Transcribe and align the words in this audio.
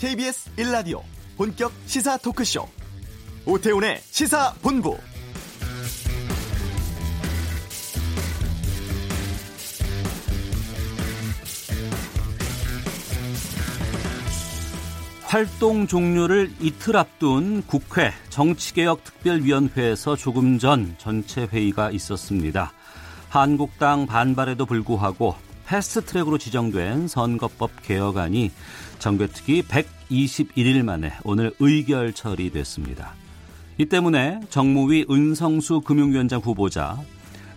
KBS 0.00 0.50
1라디오 0.56 1.02
본격 1.36 1.70
시사 1.84 2.16
토크쇼 2.16 2.66
오태훈의 3.44 4.00
시사본부 4.00 4.96
활동 15.24 15.86
종료를 15.86 16.50
이틀 16.62 16.96
앞둔 16.96 17.62
국회 17.66 18.10
정치개혁특별위원회에서 18.30 20.16
조금 20.16 20.58
전 20.58 20.94
전체 20.96 21.42
회의가 21.42 21.90
있었습니다. 21.90 22.72
한국당 23.28 24.06
반발에도 24.06 24.64
불구하고 24.64 25.49
패스트트랙으로 25.70 26.36
지정된 26.36 27.06
선거법 27.06 27.82
개혁안이 27.82 28.50
정개특위 28.98 29.62
121일 29.62 30.82
만에 30.82 31.12
오늘 31.22 31.52
의결 31.60 32.12
처리됐습니다. 32.12 33.14
이 33.78 33.86
때문에 33.86 34.40
정무위 34.50 35.06
은성수 35.08 35.82
금융위원장 35.82 36.40
후보자, 36.40 36.98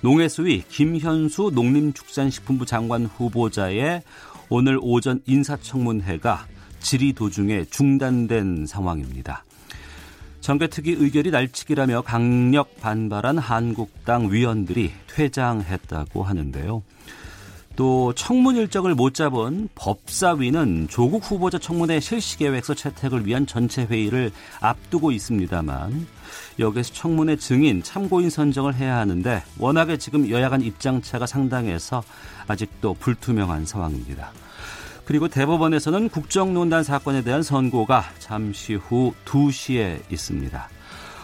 농해수위 0.02 0.64
김현수 0.70 1.52
농림축산식품부 1.56 2.68
장관 2.68 3.08
후보자의 3.08 4.04
오늘 4.50 4.78
오전 4.80 5.20
인사청문회가 5.26 6.46
질의 6.82 7.14
도중에 7.14 7.66
중단된 7.66 8.68
상황입니다. 8.68 9.44
정개특위 10.42 10.92
의결이 11.00 11.32
날치기라며 11.32 12.02
강력 12.02 12.80
반발한 12.80 13.40
한국당 13.40 14.32
위원들이 14.32 14.92
퇴장했다고 15.08 16.22
하는데요. 16.22 16.84
또 17.76 18.14
청문 18.14 18.56
일정을 18.56 18.94
못 18.94 19.16
잡은 19.16 19.68
법사위는 19.74 20.88
조국 20.90 21.24
후보자 21.30 21.58
청문회 21.58 22.00
실시 22.00 22.38
계획서 22.38 22.76
채택을 22.76 23.26
위한 23.26 23.48
전체 23.48 23.84
회의를 23.84 24.32
앞두고 24.60 25.12
있습니다만 25.12 26.06
여기서 26.60 26.94
청문회 26.94 27.38
증인 27.38 27.82
참고인 27.82 28.30
선정을 28.30 28.76
해야 28.76 28.98
하는데 28.98 29.44
워낙에 29.58 29.98
지금 29.98 30.30
여야 30.30 30.50
간 30.50 30.62
입장차가 30.62 31.26
상당해서 31.26 32.04
아직도 32.48 32.96
불투명한 33.00 33.66
상황입니다. 33.66 34.32
그리고 35.06 35.28
대법원에서는 35.28 36.10
국정농단 36.10 36.84
사건에 36.84 37.24
대한 37.24 37.44
선고가 37.44 38.06
잠시 38.20 38.76
후 38.76 39.14
2시에 39.26 40.00
있습니다. 40.12 40.70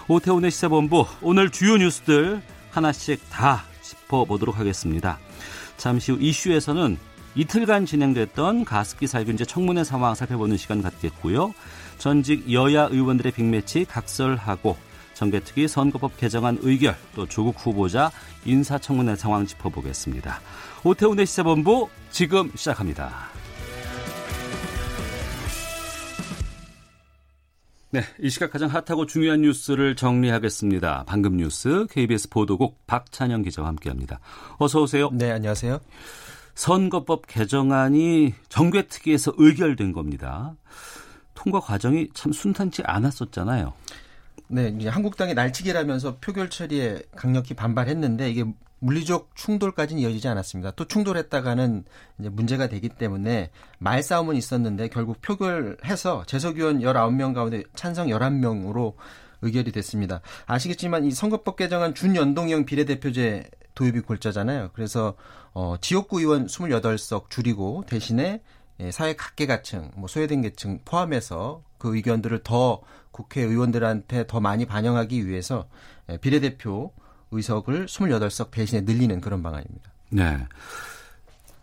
오태훈의 0.07 0.49
시사본부 0.49 1.05
오늘 1.21 1.51
주요 1.51 1.77
뉴스들 1.77 2.41
하나씩 2.71 3.21
다 3.29 3.63
짚어보도록 3.81 4.57
하겠습니다. 4.57 5.19
잠시 5.79 6.11
후 6.11 6.17
이슈에서는 6.19 6.97
이틀간 7.35 7.85
진행됐던 7.85 8.65
가습기 8.65 9.07
살균제 9.07 9.45
청문회 9.45 9.85
상황 9.85 10.13
살펴보는 10.13 10.57
시간 10.57 10.81
갖겠고요. 10.81 11.53
전직 11.97 12.51
여야 12.51 12.83
의원들의 12.83 13.31
빅매치 13.31 13.85
각설하고 13.85 14.77
정개특위 15.13 15.67
선거법 15.67 16.17
개정안 16.17 16.57
의결 16.61 16.95
또 17.15 17.25
조국 17.25 17.55
후보자 17.65 18.11
인사청문회 18.45 19.15
상황 19.15 19.45
짚어보겠습니다. 19.45 20.41
오태훈의 20.83 21.25
시사본부 21.25 21.89
지금 22.11 22.51
시작합니다. 22.55 23.29
네, 27.91 28.03
이 28.19 28.29
시각 28.29 28.51
가장 28.51 28.69
핫하고 28.69 29.07
중요한 29.07 29.41
뉴스를 29.41 29.95
정리하겠습니다. 29.95 31.05
방금 31.07 31.37
뉴스 31.37 31.87
KBS 31.89 32.29
보도국 32.29 32.85
박찬영 32.85 33.41
기자와 33.41 33.67
함께합니다. 33.69 34.19
어서 34.59 34.83
오세요. 34.83 35.09
네, 35.11 35.31
안녕하세요. 35.31 35.79
선거법 36.53 37.25
개정안이 37.25 38.35
정개특위에서 38.47 39.33
의결된 39.37 39.91
겁니다. 39.93 40.55
통과 41.33 41.59
과정이 41.59 42.09
참 42.13 42.31
순탄치 42.31 42.83
않았었잖아요. 42.85 43.73
네, 44.49 44.67
이제 44.77 44.87
한국당이 44.87 45.33
날치기라면서 45.33 46.17
표결 46.17 46.51
처리에 46.51 47.01
강력히 47.15 47.55
반발했는데 47.55 48.29
이게 48.29 48.45
물리적 48.79 49.35
충돌까지는 49.35 50.01
이어지지 50.01 50.27
않았습니다. 50.27 50.71
또 50.71 50.85
충돌했다가는 50.85 51.83
이제 52.19 52.29
문제가 52.29 52.67
되기 52.67 52.89
때문에 52.89 53.51
말싸움은 53.79 54.35
있었는데 54.35 54.89
결국 54.89 55.21
표결해서 55.21 56.23
재석위원 56.25 56.79
19명 56.79 57.33
가운데 57.33 57.63
찬성 57.75 58.07
11명으로 58.07 58.93
의결이 59.41 59.71
됐습니다. 59.71 60.21
아시겠지만 60.45 61.05
이 61.05 61.11
선거법 61.11 61.55
개정안 61.55 61.93
준연동형 61.93 62.65
비례대표제 62.65 63.49
도입이 63.75 64.01
골자잖아요. 64.01 64.71
그래서 64.73 65.15
어 65.53 65.75
지역구 65.79 66.19
의원 66.19 66.47
28석 66.47 67.29
줄이고 67.29 67.83
대신에 67.87 68.41
예, 68.81 68.91
사회 68.91 69.13
각계각층, 69.13 69.91
뭐 69.95 70.07
소외된 70.07 70.41
계층 70.41 70.79
포함해서 70.85 71.63
그 71.77 71.95
의견들을 71.95 72.43
더 72.43 72.81
국회의원들한테 73.11 74.27
더 74.27 74.39
많이 74.39 74.65
반영하기 74.65 75.27
위해서 75.27 75.67
예, 76.09 76.17
비례대표 76.17 76.93
의석을 77.31 77.85
28석 77.87 78.51
대신에 78.51 78.81
늘리는 78.81 79.21
그런 79.21 79.43
방안입니다. 79.43 79.91
네. 80.09 80.37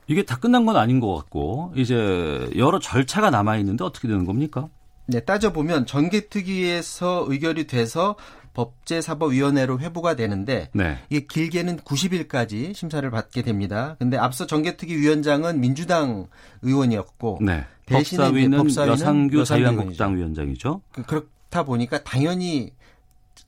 이게 0.06 0.24
다 0.24 0.36
끝난 0.36 0.66
건 0.66 0.76
아닌 0.76 1.00
것 1.00 1.14
같고 1.14 1.72
이제 1.74 2.48
여러 2.56 2.78
절차가 2.78 3.30
남아 3.30 3.56
있는데 3.58 3.84
어떻게 3.84 4.06
되는 4.06 4.24
겁니까? 4.24 4.68
네, 5.06 5.20
따져보면 5.20 5.86
전개특위에서 5.86 7.26
의결이 7.28 7.66
돼서 7.66 8.16
법제사법위원회로 8.54 9.80
회부가 9.80 10.16
되는데 10.16 10.70
네. 10.72 10.98
이게 11.10 11.26
길게는 11.26 11.78
90일까지 11.78 12.74
심사를 12.74 13.08
받게 13.10 13.42
됩니다. 13.42 13.96
근데 13.98 14.16
앞서 14.16 14.46
전개특위 14.46 14.96
위원장은 14.96 15.60
민주당 15.60 16.26
의원이었고 16.62 17.40
네. 17.42 17.64
대신에 17.84 18.24
법사위는, 18.24 18.58
법사위는 18.58 18.92
여상규 18.92 19.44
자유한국당 19.44 20.16
위원장이죠. 20.16 20.80
그, 20.92 21.02
그렇다 21.02 21.64
보니까 21.64 22.02
당연히 22.02 22.72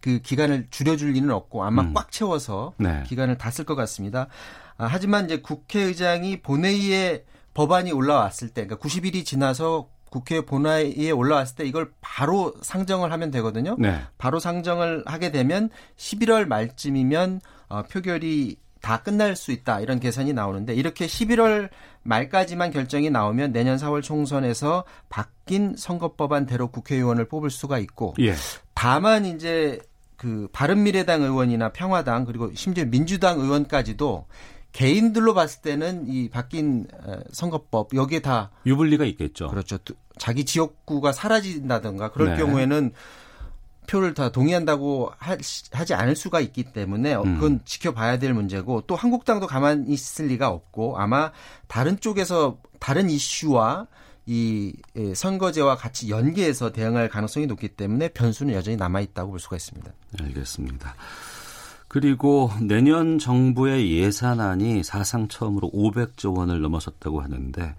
그 0.08 0.20
기간을 0.22 0.68
줄여줄 0.70 1.10
리는 1.12 1.30
없고 1.30 1.62
아마 1.64 1.82
음. 1.82 1.92
꽉 1.92 2.10
채워서 2.10 2.72
네. 2.78 3.02
기간을 3.06 3.36
다 3.36 3.50
쓸 3.50 3.66
것 3.66 3.74
같습니다. 3.74 4.28
아, 4.78 4.86
하지만 4.88 5.26
이제 5.26 5.40
국회의장이 5.40 6.40
본회의에 6.40 7.24
법안이 7.52 7.92
올라왔을 7.92 8.48
때, 8.48 8.64
그러니까 8.66 8.76
90일이 8.88 9.24
지나서 9.26 9.88
국회 10.10 10.40
본회의에 10.40 11.10
올라왔을 11.10 11.56
때 11.56 11.64
이걸 11.66 11.92
바로 12.00 12.54
상정을 12.62 13.12
하면 13.12 13.30
되거든요. 13.32 13.76
네. 13.78 14.00
바로 14.16 14.38
상정을 14.40 15.02
하게 15.04 15.30
되면 15.30 15.68
11월 15.98 16.46
말쯤이면 16.46 17.42
어, 17.68 17.82
표결이 17.82 18.56
다 18.80 19.02
끝날 19.02 19.36
수 19.36 19.50
있다 19.52 19.80
이런 19.80 19.98
계산이 20.00 20.32
나오는데 20.32 20.72
이렇게 20.72 21.06
11월 21.06 21.68
말까지만 22.04 22.70
결정이 22.70 23.10
나오면 23.10 23.52
내년 23.52 23.76
4월 23.76 24.02
총선에서 24.02 24.84
바뀐 25.10 25.74
선거법안대로 25.76 26.68
국회의원을 26.68 27.26
뽑을 27.28 27.50
수가 27.50 27.78
있고 27.80 28.14
예. 28.20 28.34
다만 28.74 29.26
이제 29.26 29.80
그 30.18 30.48
바른미래당 30.52 31.22
의원이나 31.22 31.70
평화당 31.70 32.26
그리고 32.26 32.52
심지어 32.54 32.84
민주당 32.84 33.40
의원까지도 33.40 34.26
개인들로 34.72 35.32
봤을 35.32 35.62
때는 35.62 36.08
이 36.08 36.28
바뀐 36.28 36.86
선거법 37.32 37.94
여기에 37.94 38.20
다 38.20 38.50
유불리가 38.66 39.04
있겠죠. 39.06 39.48
그렇죠. 39.48 39.78
자기 40.18 40.44
지역구가 40.44 41.12
사라진다든가 41.12 42.10
그럴 42.10 42.30
네. 42.30 42.36
경우에는 42.36 42.92
표를 43.86 44.12
다 44.12 44.30
동의한다고 44.30 45.12
하지 45.18 45.94
않을 45.94 46.14
수가 46.14 46.40
있기 46.40 46.64
때문에 46.72 47.14
음. 47.14 47.34
그건 47.36 47.60
지켜봐야 47.64 48.18
될 48.18 48.34
문제고 48.34 48.82
또 48.82 48.96
한국당도 48.96 49.46
가만히 49.46 49.90
있을 49.92 50.26
리가 50.26 50.48
없고 50.48 50.98
아마 50.98 51.32
다른 51.68 51.98
쪽에서 51.98 52.58
다른 52.80 53.08
이슈와 53.08 53.86
이 54.30 54.74
예, 54.94 55.14
선거제와 55.14 55.76
같이 55.76 56.10
연계해서 56.10 56.70
대응할 56.70 57.08
가능성이 57.08 57.46
높기 57.46 57.68
때문에 57.68 58.08
변수는 58.08 58.52
여전히 58.52 58.76
남아 58.76 59.00
있다고 59.00 59.30
볼 59.30 59.40
수가 59.40 59.56
있습니다. 59.56 59.90
알겠습니다. 60.20 60.94
그리고 61.88 62.50
내년 62.60 63.18
정부의 63.18 63.90
예산안이 63.90 64.84
사상 64.84 65.28
처음으로 65.28 65.70
500조 65.70 66.36
원을 66.36 66.60
넘어섰다고 66.60 67.22
하는데 67.22 67.74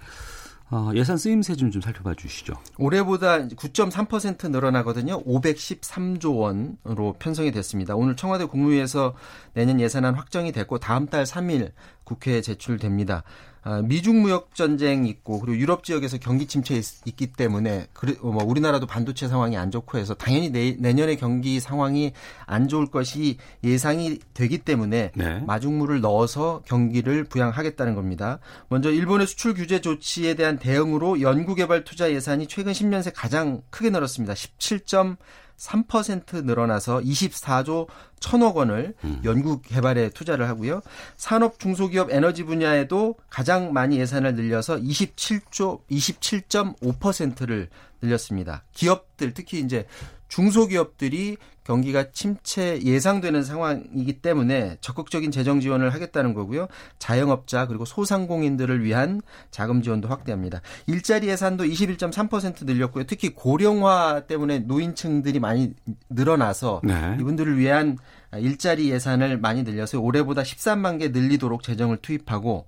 어, 0.71 0.91
예산 0.95 1.18
쓰임새 1.18 1.56
좀, 1.56 1.69
좀 1.69 1.81
살펴봐 1.81 2.15
주시죠. 2.15 2.53
올해보다 2.77 3.47
9.3% 3.47 4.50
늘어나거든요. 4.50 5.24
513조 5.24 6.35
원으로 6.38 7.15
편성이 7.18 7.51
됐습니다. 7.51 7.95
오늘 7.95 8.15
청와대 8.15 8.45
국무위에서 8.45 9.15
내년 9.53 9.79
예산안 9.79 10.15
확정이 10.15 10.51
됐고 10.51 10.79
다음 10.79 11.07
달 11.07 11.25
3일 11.25 11.71
국회에 12.03 12.41
제출됩니다. 12.41 13.24
아, 13.61 13.81
미중 13.81 14.21
무역 14.21 14.56
전쟁 14.56 15.06
있고 15.06 15.39
그리고 15.39 15.57
유럽 15.57 15.83
지역에서 15.83 16.17
경기 16.17 16.47
침체 16.47 16.75
있, 16.75 17.15
기 17.15 17.27
때문에 17.27 17.88
뭐 18.21 18.44
우리나라도 18.44 18.85
반도체 18.85 19.27
상황이 19.27 19.57
안 19.57 19.71
좋고 19.71 19.97
해서 19.97 20.13
당연히 20.13 20.50
내, 20.50 20.75
내년에 20.79 21.15
경기 21.15 21.59
상황이 21.59 22.13
안 22.45 22.67
좋을 22.67 22.88
것이 22.88 23.38
예상이 23.63 24.19
되기 24.33 24.59
때문에 24.59 25.11
네. 25.15 25.39
마중물을 25.45 26.01
넣어서 26.01 26.61
경기를 26.65 27.25
부양하겠다는 27.25 27.95
겁니다. 27.95 28.39
먼저 28.69 28.91
일본의 28.91 29.27
수출 29.27 29.53
규제 29.53 29.81
조치에 29.81 30.35
대한 30.35 30.57
대응으로 30.57 31.21
연구개발 31.21 31.83
투자 31.83 32.12
예산이 32.12 32.47
최근 32.47 32.71
10년 32.71 33.01
새 33.01 33.12
가장 33.12 33.62
크게 33.69 33.89
늘었습니다. 33.89 34.35
17. 34.35 35.17
3% 35.59 36.45
늘어나서 36.45 37.00
24조 37.00 37.88
1천억 38.19 38.56
원을 38.56 38.94
음. 39.03 39.21
연구 39.23 39.61
개발에 39.61 40.09
투자를 40.09 40.47
하고요. 40.47 40.81
산업 41.17 41.59
중소기업 41.59 42.11
에너지 42.11 42.44
분야에도 42.44 43.15
가장 43.29 43.73
많이 43.73 44.00
예산을 44.00 44.35
늘려서 44.35 44.77
27조 44.77 45.81
27.5%를 45.89 47.69
늘렸습니다. 48.01 48.63
기업들 48.73 49.33
특히 49.33 49.59
이제 49.59 49.85
중소기업들이 50.29 51.37
경기가 51.63 52.11
침체 52.11 52.81
예상되는 52.81 53.43
상황이기 53.43 54.21
때문에 54.21 54.77
적극적인 54.81 55.29
재정 55.29 55.59
지원을 55.59 55.93
하겠다는 55.93 56.33
거고요. 56.33 56.67
자영업자 56.97 57.67
그리고 57.67 57.85
소상공인들을 57.85 58.83
위한 58.83 59.21
자금 59.51 59.83
지원도 59.83 60.07
확대합니다. 60.07 60.61
일자리 60.87 61.27
예산도 61.27 61.65
21.3% 61.65 62.65
늘렸고요. 62.65 63.03
특히 63.03 63.29
고령화 63.29 64.21
때문에 64.21 64.59
노인층들이 64.59 65.39
많이 65.39 65.73
늘어나서 66.09 66.81
네. 66.83 67.17
이분들을 67.19 67.59
위한 67.59 67.99
일자리 68.35 68.89
예산을 68.89 69.37
많이 69.37 69.61
늘려서 69.61 69.99
올해보다 69.99 70.41
13만 70.41 70.97
개 70.97 71.09
늘리도록 71.09 71.61
재정을 71.61 71.97
투입하고 71.97 72.65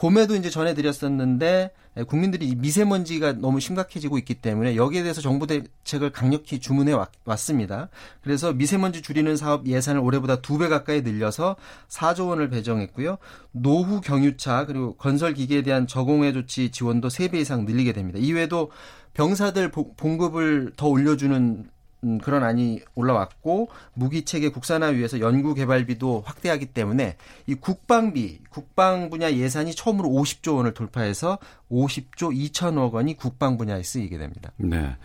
봄에도 0.00 0.34
이제 0.34 0.48
전해드렸었는데 0.48 1.72
국민들이 2.08 2.54
미세먼지가 2.54 3.34
너무 3.34 3.60
심각해지고 3.60 4.16
있기 4.16 4.36
때문에 4.36 4.74
여기에 4.74 5.02
대해서 5.02 5.20
정부 5.20 5.46
대책을 5.46 6.10
강력히 6.10 6.58
주문해 6.58 6.94
왔습니다. 7.26 7.90
그래서 8.22 8.54
미세먼지 8.54 9.02
줄이는 9.02 9.36
사업 9.36 9.66
예산을 9.66 10.00
올해보다 10.00 10.40
두 10.40 10.56
배 10.56 10.68
가까이 10.68 11.02
늘려서 11.02 11.56
4조 11.88 12.28
원을 12.28 12.48
배정했고요. 12.48 13.18
노후 13.52 14.00
경유차 14.00 14.64
그리고 14.64 14.96
건설 14.96 15.34
기계에 15.34 15.60
대한 15.60 15.86
저공해 15.86 16.32
조치 16.32 16.70
지원도 16.70 17.08
3배 17.08 17.34
이상 17.34 17.66
늘리게 17.66 17.92
됩니다. 17.92 18.18
이외에도 18.18 18.70
병사들 19.12 19.70
봉급을 19.70 20.72
더 20.78 20.86
올려주는 20.88 21.68
음, 22.04 22.18
그런 22.18 22.42
안이 22.44 22.80
올라왔고 22.94 23.68
무기 23.94 24.24
체계 24.24 24.48
국산화 24.48 24.88
위해서 24.88 25.20
연구 25.20 25.54
개발비도 25.54 26.22
확대하기 26.24 26.66
때문에 26.66 27.16
이 27.46 27.54
국방비 27.54 28.40
국방 28.48 29.10
분야 29.10 29.32
예산이 29.32 29.74
처음으로 29.74 30.08
50조 30.08 30.56
원을 30.56 30.74
돌파해서 30.74 31.38
50조 31.70 32.34
2천억 32.52 32.92
원이 32.92 33.16
국방 33.16 33.58
분야에 33.58 33.82
쓰이게 33.82 34.18
됩니다. 34.18 34.50
네. 34.56 34.96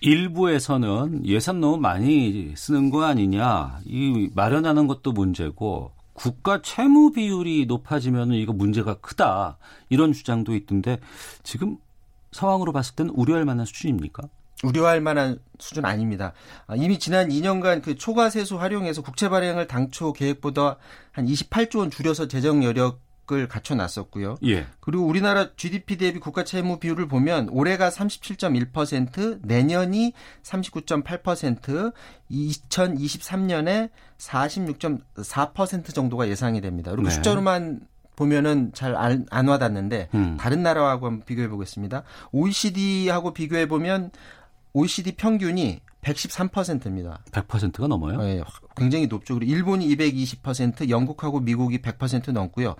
일부에서는 0.00 1.26
예산 1.26 1.60
너무 1.60 1.78
많이 1.78 2.54
쓰는 2.56 2.90
거 2.90 3.04
아니냐. 3.04 3.80
이 3.84 4.30
마련하는 4.34 4.88
것도 4.88 5.12
문제고 5.12 5.92
국가 6.12 6.60
채무 6.60 7.12
비율이 7.12 7.66
높아지면 7.66 8.32
이거 8.32 8.52
문제가 8.52 8.94
크다. 8.94 9.58
이런 9.88 10.12
주장도 10.12 10.54
있던데 10.56 10.98
지금 11.44 11.78
상황으로 12.32 12.72
봤을 12.72 12.96
때는 12.96 13.12
우려할 13.14 13.44
만한 13.44 13.64
수준입니까? 13.64 14.24
우려할 14.62 15.00
만한 15.00 15.38
수준 15.58 15.84
아닙니다. 15.84 16.32
아, 16.66 16.74
이미 16.76 16.98
지난 16.98 17.28
2년간 17.28 17.82
그 17.82 17.96
초과 17.96 18.30
세수 18.30 18.58
활용해서 18.58 19.02
국채 19.02 19.28
발행을 19.28 19.66
당초 19.66 20.12
계획보다 20.12 20.76
한 21.10 21.26
28조 21.26 21.78
원 21.78 21.90
줄여서 21.90 22.28
재정 22.28 22.64
여력을 22.64 23.48
갖춰놨었고요. 23.48 24.36
예. 24.44 24.66
그리고 24.80 25.04
우리나라 25.04 25.50
GDP 25.56 25.96
대비 25.96 26.18
국가 26.18 26.44
채무 26.44 26.78
비율을 26.78 27.06
보면 27.08 27.48
올해가 27.50 27.90
37.1%, 27.90 29.40
내년이 29.42 30.12
39.8%, 30.42 31.92
2023년에 32.30 33.90
46.4% 34.18 35.94
정도가 35.94 36.28
예상이 36.28 36.60
됩니다. 36.60 36.90
그리고 36.90 37.08
네. 37.08 37.14
숫자로만 37.14 37.80
보면은 38.14 38.72
잘 38.74 38.94
안 38.94 39.48
와닿는데 39.48 40.08
음. 40.14 40.36
다른 40.38 40.62
나라하고 40.62 41.06
한번 41.06 41.24
비교해 41.24 41.48
보겠습니다. 41.48 42.02
OECD하고 42.32 43.32
비교해 43.32 43.66
보면 43.66 44.10
OECD 44.74 45.12
평균이 45.12 45.80
113%입니다. 46.02 47.20
100%가 47.30 47.86
넘어요? 47.86 48.20
네, 48.20 48.42
굉장히 48.76 49.06
높죠. 49.06 49.34
그리고 49.34 49.52
일본이 49.52 49.88
220%, 49.96 50.88
영국하고 50.88 51.38
미국이 51.38 51.78
100% 51.80 52.32
넘고요. 52.32 52.74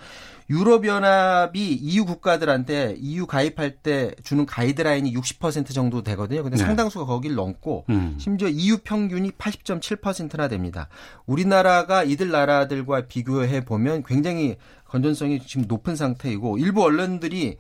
유럽연합이 0.51 1.61
EU 1.61 2.05
국가들한테 2.05 2.97
EU 2.99 3.27
가입할 3.27 3.77
때 3.77 4.13
주는 4.25 4.45
가이드라인이 4.45 5.15
60% 5.15 5.73
정도 5.73 6.03
되거든요. 6.03 6.43
근데 6.43 6.57
네. 6.57 6.65
상당수가 6.65 7.05
거길 7.05 7.37
넘고 7.37 7.85
음. 7.91 8.17
심지어 8.19 8.49
EU 8.49 8.79
평균이 8.79 9.31
80.7%나 9.33 10.49
됩니다. 10.49 10.89
우리나라가 11.25 12.03
이들 12.03 12.31
나라들과 12.31 13.07
비교해 13.07 13.65
보면 13.65 14.03
굉장히 14.03 14.57
건전성이 14.85 15.41
지금 15.47 15.67
높은 15.69 15.95
상태이고 15.95 16.59
일부 16.59 16.83
언론들이 16.83 17.57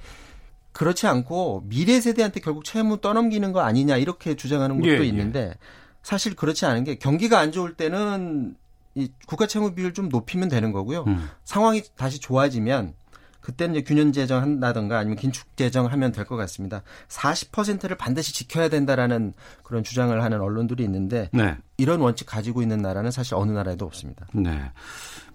그렇지 0.72 1.06
않고 1.06 1.64
미래 1.66 2.00
세대한테 2.00 2.40
결국 2.40 2.64
채무 2.64 3.00
떠넘기는 3.00 3.52
거 3.52 3.60
아니냐 3.60 3.96
이렇게 3.96 4.34
주장하는 4.36 4.80
것도 4.80 4.90
예, 4.90 5.00
예. 5.00 5.04
있는데 5.04 5.54
사실 6.02 6.34
그렇지 6.34 6.66
않은 6.66 6.84
게 6.84 6.96
경기가 6.96 7.38
안 7.38 7.52
좋을 7.52 7.74
때는 7.74 8.56
이 8.94 9.10
국가 9.26 9.46
채무 9.46 9.74
비율 9.74 9.94
좀 9.94 10.08
높이면 10.08 10.48
되는 10.48 10.72
거고요. 10.72 11.04
음. 11.06 11.28
상황이 11.44 11.82
다시 11.96 12.19
좋아지면 12.19 12.94
그때는 13.40 13.74
이제 13.74 13.82
균형 13.84 14.12
재정한다든가 14.12 14.98
아니면 14.98 15.16
긴축 15.16 15.56
재정하면 15.56 16.12
될 16.12 16.24
것 16.24 16.36
같습니다. 16.36 16.82
40%를 17.08 17.96
반드시 17.96 18.32
지켜야 18.32 18.69
된다라는 18.69 19.32
그런 19.64 19.82
주장을 19.82 20.22
하는 20.22 20.40
언론들이 20.40 20.84
있는데 20.84 21.28
네. 21.32 21.56
이런 21.76 22.00
원칙 22.00 22.26
가지고 22.26 22.62
있는 22.62 22.78
나라는 22.78 23.10
사실 23.10 23.34
어느 23.34 23.50
나라에도 23.50 23.84
없습니다. 23.84 24.26
네. 24.32 24.70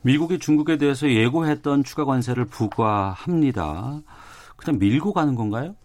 미국이 0.03 0.39
중국에 0.39 0.77
대해서 0.77 1.09
예고했던 1.09 1.83
추가 1.83 2.05
관세를 2.05 2.45
부과합니다. 2.45 4.01
그냥 4.57 4.79
밀고 4.79 5.13
가는 5.13 5.35
건가요? 5.35 5.75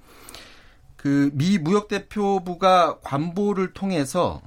그 0.97 1.31
미 1.35 1.59
무역 1.59 1.89
대표부가 1.89 3.01
관보를 3.01 3.73
통해서 3.73 4.41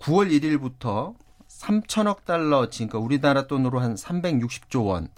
9월 0.00 0.30
1일부터 0.30 1.14
3천억 1.48 2.24
달러, 2.24 2.68
그러니까 2.68 2.98
우리나라 2.98 3.46
돈으로 3.46 3.80
한 3.80 3.94
360조 3.94 4.86
원, 4.86 5.08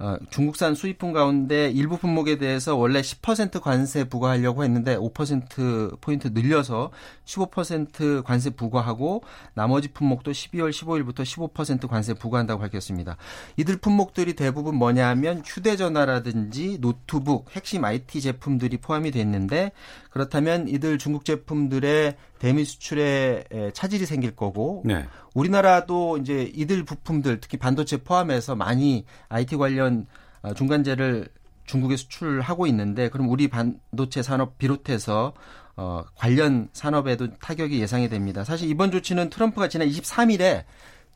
어, 0.00 0.16
중국산 0.30 0.76
수입품 0.76 1.12
가운데 1.12 1.70
일부 1.70 1.98
품목에 1.98 2.38
대해서 2.38 2.76
원래 2.76 3.00
10% 3.00 3.60
관세 3.60 4.04
부과하려고 4.04 4.62
했는데 4.62 4.96
5% 4.96 6.00
포인트 6.00 6.28
늘려서 6.28 6.92
15% 7.24 8.22
관세 8.22 8.50
부과하고 8.50 9.24
나머지 9.54 9.88
품목도 9.88 10.30
12월 10.30 10.70
15일부터 10.70 11.24
15% 11.52 11.88
관세 11.88 12.14
부과한다고 12.14 12.60
밝혔습니다. 12.60 13.16
이들 13.56 13.78
품목들이 13.78 14.34
대부분 14.34 14.76
뭐냐면 14.76 15.42
휴대전화라든지 15.44 16.78
노트북, 16.80 17.46
핵심 17.56 17.84
IT 17.84 18.20
제품들이 18.20 18.76
포함이 18.76 19.10
됐는데 19.10 19.72
그렇다면 20.18 20.66
이들 20.66 20.98
중국 20.98 21.24
제품들의 21.24 22.16
대미 22.40 22.64
수출에 22.64 23.44
차질이 23.72 24.04
생길 24.04 24.34
거고 24.34 24.82
네. 24.84 25.06
우리나라도 25.32 26.18
이제 26.18 26.50
이들 26.54 26.84
부품들 26.84 27.40
특히 27.40 27.56
반도체 27.56 27.98
포함해서 27.98 28.56
많이 28.56 29.04
IT 29.28 29.54
관련 29.56 30.06
어, 30.42 30.54
중간재를 30.54 31.28
중국에 31.66 31.96
수출하고 31.96 32.66
있는데 32.66 33.08
그럼 33.10 33.28
우리 33.28 33.46
반도체 33.46 34.22
산업 34.22 34.58
비롯해서 34.58 35.34
어 35.76 36.04
관련 36.16 36.68
산업에도 36.72 37.38
타격이 37.38 37.80
예상이 37.80 38.08
됩니다. 38.08 38.42
사실 38.42 38.68
이번 38.68 38.90
조치는 38.90 39.30
트럼프가 39.30 39.68
지난 39.68 39.86
23일에 39.88 40.64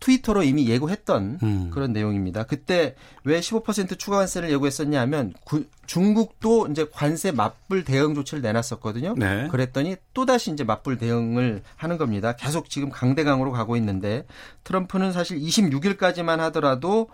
트위터로 0.03 0.43
이미 0.43 0.69
예고했던 0.69 1.39
음. 1.43 1.71
그런 1.73 1.93
내용입니다. 1.93 2.43
그때 2.43 2.97
왜 3.23 3.39
15% 3.39 3.99
추가 3.99 4.17
관세를 4.19 4.51
예고했었냐 4.51 5.01
하면 5.03 5.33
구, 5.45 5.65
중국도 5.87 6.67
이제 6.69 6.87
관세 6.93 7.31
맞불 7.31 7.85
대응 7.85 8.15
조치를 8.15 8.43
내놨었거든요. 8.43 9.15
네. 9.17 9.47
그랬더니 9.49 9.97
또다시 10.13 10.51
이제 10.51 10.65
맞불 10.65 10.99
대응을 10.99 11.63
하는 11.77 11.99
겁니다. 11.99 12.33
계속 12.33 12.69
지금 12.69 12.91
강대강으로 12.91 13.53
가고 13.53 13.77
있는데 13.77 14.27
트럼프는 14.65 15.13
사실 15.13 15.39
26일까지만 15.39 16.39
하더라도 16.39 17.09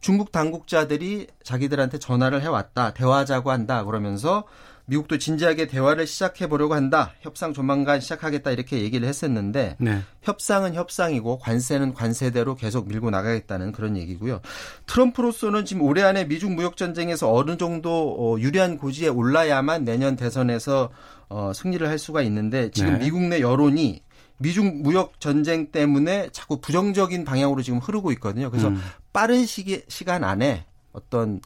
중국 0.00 0.30
당국자들이 0.30 1.28
자기들한테 1.42 1.98
전화를 1.98 2.42
해왔다. 2.42 2.92
대화하자고 2.92 3.50
한다. 3.50 3.84
그러면서 3.84 4.44
미국도 4.86 5.18
진지하게 5.18 5.66
대화를 5.66 6.06
시작해 6.06 6.46
보려고 6.46 6.74
한다. 6.74 7.12
협상 7.20 7.52
조만간 7.52 8.00
시작하겠다 8.00 8.50
이렇게 8.50 8.82
얘기를 8.82 9.08
했었는데 9.08 9.76
네. 9.78 10.02
협상은 10.22 10.74
협상이고 10.74 11.38
관세는 11.38 11.94
관세대로 11.94 12.54
계속 12.54 12.88
밀고 12.88 13.10
나가겠다는 13.10 13.72
그런 13.72 13.96
얘기고요. 13.96 14.40
트럼프로서는 14.86 15.64
지금 15.64 15.82
올해 15.82 16.02
안에 16.02 16.24
미중 16.24 16.54
무역 16.54 16.76
전쟁에서 16.76 17.32
어느 17.32 17.56
정도 17.56 18.14
어, 18.18 18.38
유리한 18.38 18.76
고지에 18.76 19.08
올라야만 19.08 19.84
내년 19.84 20.16
대선에서 20.16 20.90
어, 21.28 21.52
승리를 21.54 21.86
할 21.88 21.98
수가 21.98 22.22
있는데 22.22 22.70
지금 22.70 22.94
네. 22.94 23.04
미국 23.06 23.22
내 23.22 23.40
여론이 23.40 24.02
미중 24.38 24.82
무역 24.82 25.20
전쟁 25.20 25.70
때문에 25.70 26.28
자꾸 26.32 26.60
부정적인 26.60 27.24
방향으로 27.24 27.62
지금 27.62 27.78
흐르고 27.78 28.12
있거든요. 28.12 28.50
그래서 28.50 28.68
음. 28.68 28.80
빠른 29.12 29.46
시기, 29.46 29.82
시간 29.88 30.24
안에 30.24 30.66
어떤 30.92 31.40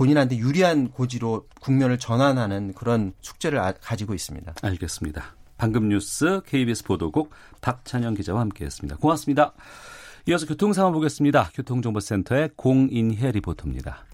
본인한테 0.00 0.38
유리한 0.38 0.90
고지로 0.90 1.46
국면을 1.60 1.98
전환하는 1.98 2.72
그런 2.72 3.12
숙제를 3.20 3.58
아, 3.58 3.72
가지고 3.72 4.14
있습니다. 4.14 4.54
알겠습니다. 4.62 5.34
방금 5.58 5.90
뉴스 5.90 6.40
KBS 6.46 6.84
보도국 6.84 7.32
박찬영 7.60 8.14
기자와 8.14 8.40
함께했습니다. 8.40 8.96
고맙습니다. 8.96 9.52
이어서 10.26 10.46
교통 10.46 10.72
상황 10.72 10.94
보겠습니다. 10.94 11.50
교통정보센터의 11.52 12.52
공인혜 12.56 13.30
리포터입니다. 13.30 14.06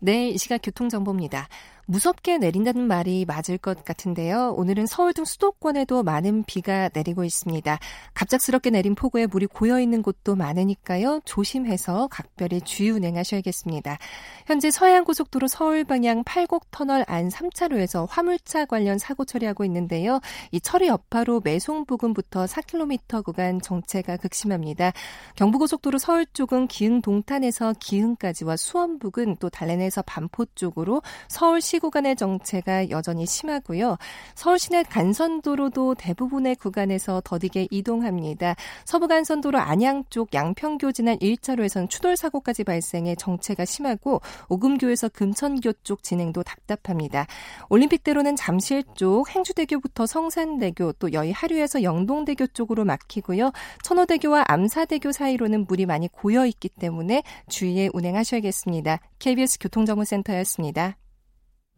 네, 0.00 0.28
이 0.28 0.36
시각 0.36 0.58
교통정보입니다. 0.58 1.48
무섭게 1.86 2.38
내린다는 2.38 2.86
말이 2.86 3.24
맞을 3.26 3.58
것 3.58 3.84
같은데요. 3.84 4.54
오늘은 4.56 4.86
서울 4.86 5.12
등 5.12 5.24
수도권에도 5.24 6.02
많은 6.02 6.44
비가 6.44 6.88
내리고 6.94 7.24
있습니다. 7.24 7.78
갑작스럽게 8.14 8.70
내린 8.70 8.94
폭우에 8.94 9.26
물이 9.26 9.46
고여 9.46 9.80
있는 9.80 10.02
곳도 10.02 10.36
많으니까요. 10.36 11.20
조심해서 11.24 12.08
각별히 12.08 12.60
주의 12.60 12.90
운행하셔야겠습니다. 12.90 13.98
현재 14.46 14.70
서해안고속도로 14.70 15.48
서울 15.48 15.84
방향 15.84 16.22
팔곡 16.24 16.70
터널 16.70 17.04
안 17.08 17.28
3차로에서 17.28 18.06
화물차 18.08 18.66
관련 18.66 18.98
사고 18.98 19.24
처리하고 19.24 19.64
있는데요. 19.64 20.20
이 20.52 20.60
처리 20.60 20.86
여파로 20.86 21.40
매송 21.42 21.84
부근부터 21.84 22.44
4km 22.44 23.24
구간 23.24 23.60
정체가 23.60 24.18
극심합니다. 24.18 24.92
경부고속도로 25.36 25.98
서울 25.98 26.26
쪽은 26.26 26.68
기흥 26.68 27.02
동탄에서 27.02 27.74
기흥까지와 27.80 28.56
수원 28.56 28.98
부근 28.98 29.36
또 29.36 29.50
달래내에서 29.50 30.02
반포 30.02 30.46
쪽으로 30.54 31.02
서울시 31.28 31.71
구간의 31.78 32.16
정체가 32.16 32.90
여전히 32.90 33.26
심하고요. 33.26 33.96
서울 34.34 34.58
시내 34.58 34.82
간선도로도 34.82 35.94
대부분의 35.96 36.56
구간에서 36.56 37.22
더디게 37.24 37.68
이동합니다. 37.70 38.54
서부 38.84 39.08
간선도로 39.08 39.58
안양 39.58 40.04
쪽 40.10 40.34
양평교 40.34 40.92
지난 40.92 41.16
1차로에선 41.18 41.88
추돌 41.88 42.16
사고까지 42.16 42.64
발생해 42.64 43.14
정체가 43.16 43.64
심하고 43.64 44.20
오금교에서 44.48 45.08
금천교 45.08 45.72
쪽 45.82 46.02
진행도 46.02 46.42
답답합니다. 46.42 47.26
올림픽대로는 47.68 48.36
잠실 48.36 48.82
쪽 48.94 49.28
행주대교부터 49.30 50.06
성산대교 50.06 50.92
또 50.94 51.12
여의 51.12 51.32
하류에서 51.32 51.82
영동대교 51.82 52.48
쪽으로 52.48 52.84
막히고요. 52.84 53.52
천호대교와 53.82 54.44
암사대교 54.48 55.12
사이로는 55.12 55.66
물이 55.66 55.86
많이 55.86 56.08
고여 56.08 56.46
있기 56.46 56.68
때문에 56.68 57.22
주의해 57.48 57.88
운행하셔야겠습니다. 57.92 59.00
KBS 59.18 59.58
교통정보센터였습니다. 59.60 60.96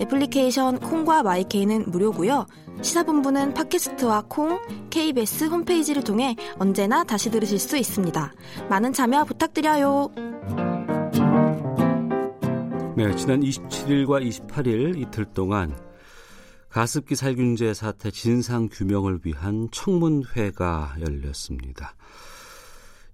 애플리케이션 0.00 0.78
콩과 0.78 1.22
마이케이는 1.22 1.90
무료고요. 1.90 2.46
시사본부는 2.82 3.54
팟캐스트와 3.54 4.24
콩, 4.28 4.58
KBS 4.88 5.44
홈페이지를 5.44 6.02
통해 6.02 6.34
언제나 6.58 7.04
다시 7.04 7.30
들으실 7.30 7.58
수 7.58 7.76
있습니다. 7.76 8.32
많은 8.70 8.92
참여 8.92 9.24
부탁드려요. 9.24 10.10
네, 12.96 13.14
지난 13.16 13.40
27일과 13.40 14.26
28일 14.26 14.98
이틀 14.98 15.24
동안 15.26 15.78
가습기 16.70 17.16
살균제 17.16 17.74
사태 17.74 18.10
진상 18.10 18.68
규명을 18.70 19.20
위한 19.24 19.68
청문회가 19.72 20.96
열렸습니다. 21.00 21.94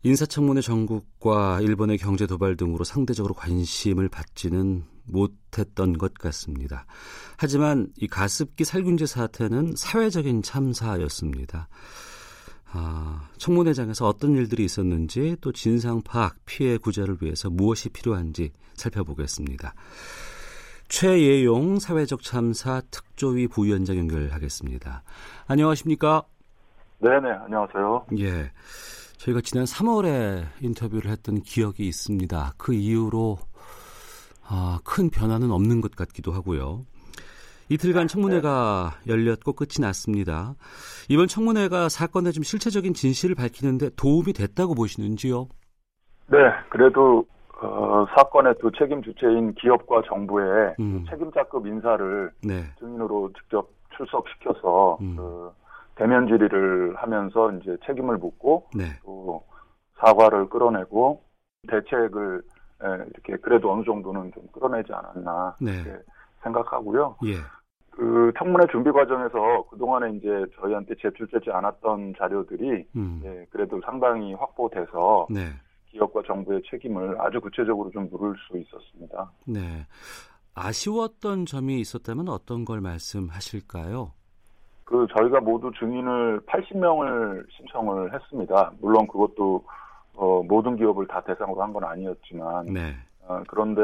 인사청문회 0.03 0.61
전국과 0.61 1.61
일본의 1.63 1.99
경제 1.99 2.27
도발 2.27 2.57
등으로 2.57 2.85
상대적으로 2.85 3.35
관심을 3.35 4.09
받지는 4.09 4.85
못했던 5.07 5.97
것 5.97 6.15
같습니다. 6.15 6.87
하지만 7.37 7.89
이 7.97 8.07
가습기 8.07 8.65
살균제 8.65 9.07
사태는 9.07 9.75
사회적인 9.77 10.43
참사였습니다. 10.43 11.69
아, 12.73 13.29
청문회장에서 13.39 14.07
어떤 14.07 14.35
일들이 14.37 14.65
있었는지 14.65 15.37
또 15.41 15.53
진상 15.53 16.03
파악, 16.03 16.37
피해 16.45 16.77
구제를 16.77 17.19
위해서 17.21 17.49
무엇이 17.49 17.89
필요한지 17.89 18.53
살펴보겠습니다. 18.75 19.75
최예용 20.89 21.79
사회적 21.79 22.23
참사 22.23 22.83
특조위 22.91 23.49
부위원장 23.49 23.97
연결하겠습니다. 23.99 25.03
안녕하십니까? 25.47 26.23
네네, 26.99 27.31
안녕하세요. 27.45 28.07
예. 28.19 28.51
저희가 29.19 29.41
지난 29.41 29.65
3월에 29.65 30.47
인터뷰를 30.61 31.11
했던 31.11 31.41
기억이 31.41 31.87
있습니다. 31.87 32.55
그 32.57 32.75
이후로 32.75 33.39
아, 34.49 34.79
큰 34.85 35.11
변화는 35.11 35.51
없는 35.51 35.81
것 35.81 35.95
같기도 35.97 36.33
하고요. 36.33 36.83
이틀간 37.69 38.07
청문회가 38.07 38.93
열렸고 39.09 39.55
끝이 39.55 39.81
났습니다. 39.81 40.55
이번 41.09 41.27
청문회가 41.27 41.89
사건의 41.89 42.33
좀 42.33 42.45
실체적인 42.45 42.95
진실을 42.95 43.35
밝히는데 43.35 43.91
도움이 43.97 44.33
됐다고 44.33 44.75
보시는지요? 44.75 45.49
네, 46.29 46.39
그래도 46.71 47.27
어, 47.61 48.07
사건의 48.17 48.55
두 48.61 48.71
책임 48.73 49.03
주체인 49.03 49.55
기업과 49.55 50.03
정부의 50.07 50.75
음. 50.79 51.05
책임자급 51.09 51.67
인사를 51.67 52.31
네. 52.45 52.65
증인으로 52.79 53.33
직접 53.39 53.69
출석시켜서 53.97 54.99
음. 55.01 55.17
그 55.17 55.51
대면 55.97 56.27
질의를 56.29 56.95
하면서 56.97 57.51
이제 57.53 57.77
책임을 57.87 58.19
묻고 58.19 58.69
네. 58.77 58.85
또 59.05 59.43
사과를 59.99 60.51
끌어내고 60.51 61.23
대책을 61.69 62.43
이렇게 62.81 63.37
그래도 63.37 63.73
어느 63.73 63.85
정도는 63.85 64.33
좀 64.33 64.47
끌어내지 64.53 64.93
않았나 64.93 65.57
네. 65.61 65.73
생각하고요. 66.43 67.17
예. 67.27 67.37
그 67.91 68.31
청문회 68.39 68.67
준비 68.71 68.93
과정에서 68.93 69.65
그동안에 69.71 70.17
이제 70.17 70.29
저희한테 70.61 70.95
제출되지 71.01 71.51
않았던 71.51 72.15
자료들이 72.19 72.87
음. 72.95 73.23
예, 73.25 73.47
그래도 73.51 73.81
상당히 73.85 74.35
확보돼서 74.35 75.27
네. 75.31 75.47
기업과 75.87 76.23
정부의 76.27 76.63
책임을 76.71 77.19
아주 77.19 77.41
구체적으로 77.41 77.91
좀 77.91 78.09
물을 78.11 78.35
수 78.47 78.59
있었습니다. 78.59 79.31
네. 79.47 79.87
아쉬웠던 80.55 81.47
점이 81.47 81.81
있었다면 81.81 82.29
어떤 82.29 82.67
걸 82.67 82.83
말씀하실까요? 82.83 84.13
그 84.85 85.07
저희가 85.17 85.41
모두 85.41 85.71
증인을 85.79 86.41
80명을 86.47 87.47
신청을 87.57 88.13
했습니다. 88.13 88.73
물론 88.81 89.07
그것도 89.07 89.65
어, 90.17 90.43
모든 90.43 90.77
기업을 90.77 91.07
다 91.07 91.21
대상으로 91.23 91.63
한 91.63 91.73
건 91.73 91.85
아니었지만 91.85 92.67
네. 92.67 92.95
어, 93.29 93.43
그런데 93.49 93.83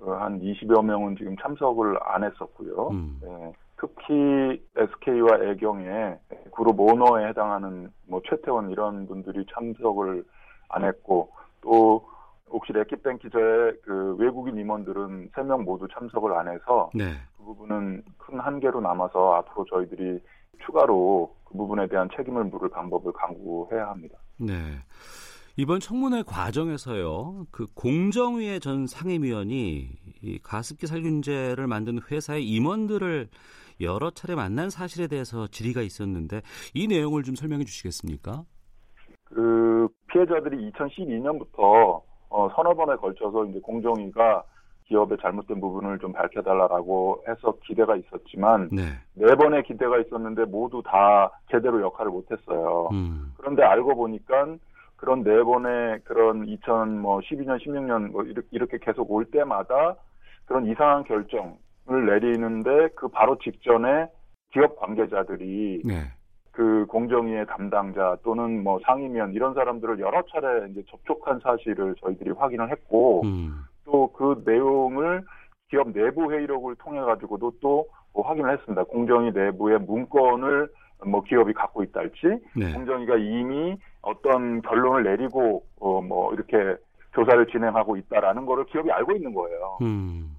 어, 0.00 0.12
한 0.12 0.40
20여 0.40 0.82
명은 0.84 1.16
지금 1.16 1.36
참석을 1.36 1.98
안 2.02 2.24
했었고요. 2.24 2.88
음. 2.88 3.18
네. 3.22 3.52
특히 3.80 4.60
SK와 4.76 5.38
애경의 5.50 6.18
그룹 6.52 6.80
오너에 6.80 7.28
해당하는 7.28 7.90
뭐 8.08 8.20
최태원 8.28 8.70
이런 8.70 9.06
분들이 9.06 9.44
참석을 9.54 10.24
안 10.70 10.84
했고 10.84 11.30
또 11.60 12.08
혹시 12.50 12.72
레킷뱅 12.72 13.18
기자의 13.18 13.74
그 13.82 14.16
외국인 14.18 14.56
임원들은 14.56 15.30
3명 15.30 15.64
모두 15.64 15.86
참석을 15.92 16.32
안 16.32 16.48
해서 16.48 16.90
네. 16.94 17.04
그 17.36 17.44
부분은 17.44 18.02
큰 18.18 18.40
한계로 18.40 18.80
남아서 18.80 19.34
앞으로 19.34 19.64
저희들이 19.66 20.20
추가로 20.64 21.34
그 21.44 21.56
부분에 21.56 21.86
대한 21.88 22.08
책임을 22.14 22.44
물을 22.44 22.68
방법을 22.68 23.12
강구해야 23.12 23.88
합니다. 23.88 24.18
네. 24.38 24.54
이번 25.56 25.80
청문회 25.80 26.22
과정에서요, 26.22 27.46
그 27.50 27.66
공정위의 27.74 28.60
전 28.60 28.86
상임위원이 28.86 29.88
이 30.22 30.38
가습기 30.40 30.86
살균제를 30.86 31.66
만든 31.66 31.98
회사의 32.10 32.46
임원들을 32.46 33.28
여러 33.80 34.10
차례 34.10 34.34
만난 34.34 34.70
사실에 34.70 35.08
대해서 35.08 35.46
질의가 35.48 35.82
있었는데 35.82 36.42
이 36.74 36.86
내용을 36.86 37.22
좀 37.22 37.34
설명해 37.34 37.64
주시겠습니까? 37.64 38.44
그 39.24 39.88
피해자들이 40.12 40.70
2012년부터 40.72 42.02
어, 42.30 42.48
서너 42.54 42.74
번에 42.74 42.96
걸쳐서 42.96 43.46
이제 43.46 43.58
공정위가 43.60 44.44
기업의 44.88 45.18
잘못된 45.20 45.60
부분을 45.60 45.98
좀 45.98 46.12
밝혀달라고 46.12 47.24
해서 47.28 47.54
기대가 47.64 47.94
있었지만 47.96 48.70
네. 48.72 48.82
네 49.14 49.34
번의 49.34 49.62
기대가 49.64 49.98
있었는데 49.98 50.46
모두 50.46 50.82
다 50.84 51.30
제대로 51.50 51.80
역할을 51.82 52.10
못했어요. 52.10 52.88
음. 52.92 53.32
그런데 53.36 53.62
알고 53.62 53.94
보니까 53.94 54.56
그런 54.96 55.22
네 55.22 55.42
번의 55.42 56.00
그런 56.04 56.46
2012년, 56.46 56.88
뭐 56.98 57.20
16년 57.20 58.10
뭐 58.10 58.24
이렇게 58.50 58.78
계속 58.78 59.10
올 59.10 59.26
때마다 59.26 59.94
그런 60.46 60.66
이상한 60.66 61.04
결정을 61.04 62.06
내리는데 62.06 62.88
그 62.96 63.08
바로 63.08 63.38
직전에 63.38 64.08
기업 64.52 64.76
관계자들이 64.76 65.82
네. 65.84 65.94
그 66.50 66.86
공정위의 66.86 67.46
담당자 67.46 68.16
또는 68.24 68.64
뭐 68.64 68.80
상임위원 68.84 69.32
이런 69.34 69.54
사람들을 69.54 70.00
여러 70.00 70.22
차례 70.22 70.68
이제 70.70 70.82
접촉한 70.88 71.38
사실을 71.40 71.94
저희들이 72.00 72.30
확인을 72.30 72.70
했고 72.70 73.22
음. 73.24 73.60
또 73.90 74.12
그 74.12 74.42
내용을 74.44 75.22
기업 75.70 75.92
내부 75.92 76.30
회의록을 76.32 76.76
통해 76.76 77.00
가지고도 77.00 77.52
또 77.60 77.86
뭐 78.14 78.26
확인을 78.26 78.52
했습니다. 78.52 78.82
공정위 78.84 79.30
내부의 79.32 79.78
문건을 79.80 80.68
뭐 81.06 81.22
기업이 81.22 81.52
갖고 81.52 81.82
있다 81.84 82.00
할지 82.00 82.42
네. 82.56 82.72
공정위가 82.72 83.16
이미 83.16 83.76
어떤 84.02 84.60
결론을 84.62 85.04
내리고 85.04 85.62
어 85.78 86.00
뭐 86.00 86.32
이렇게 86.34 86.56
조사를 87.14 87.46
진행하고 87.46 87.96
있다라는 87.96 88.46
거를 88.46 88.64
기업이 88.66 88.90
알고 88.90 89.12
있는 89.12 89.34
거예요. 89.34 89.78
음. 89.82 90.34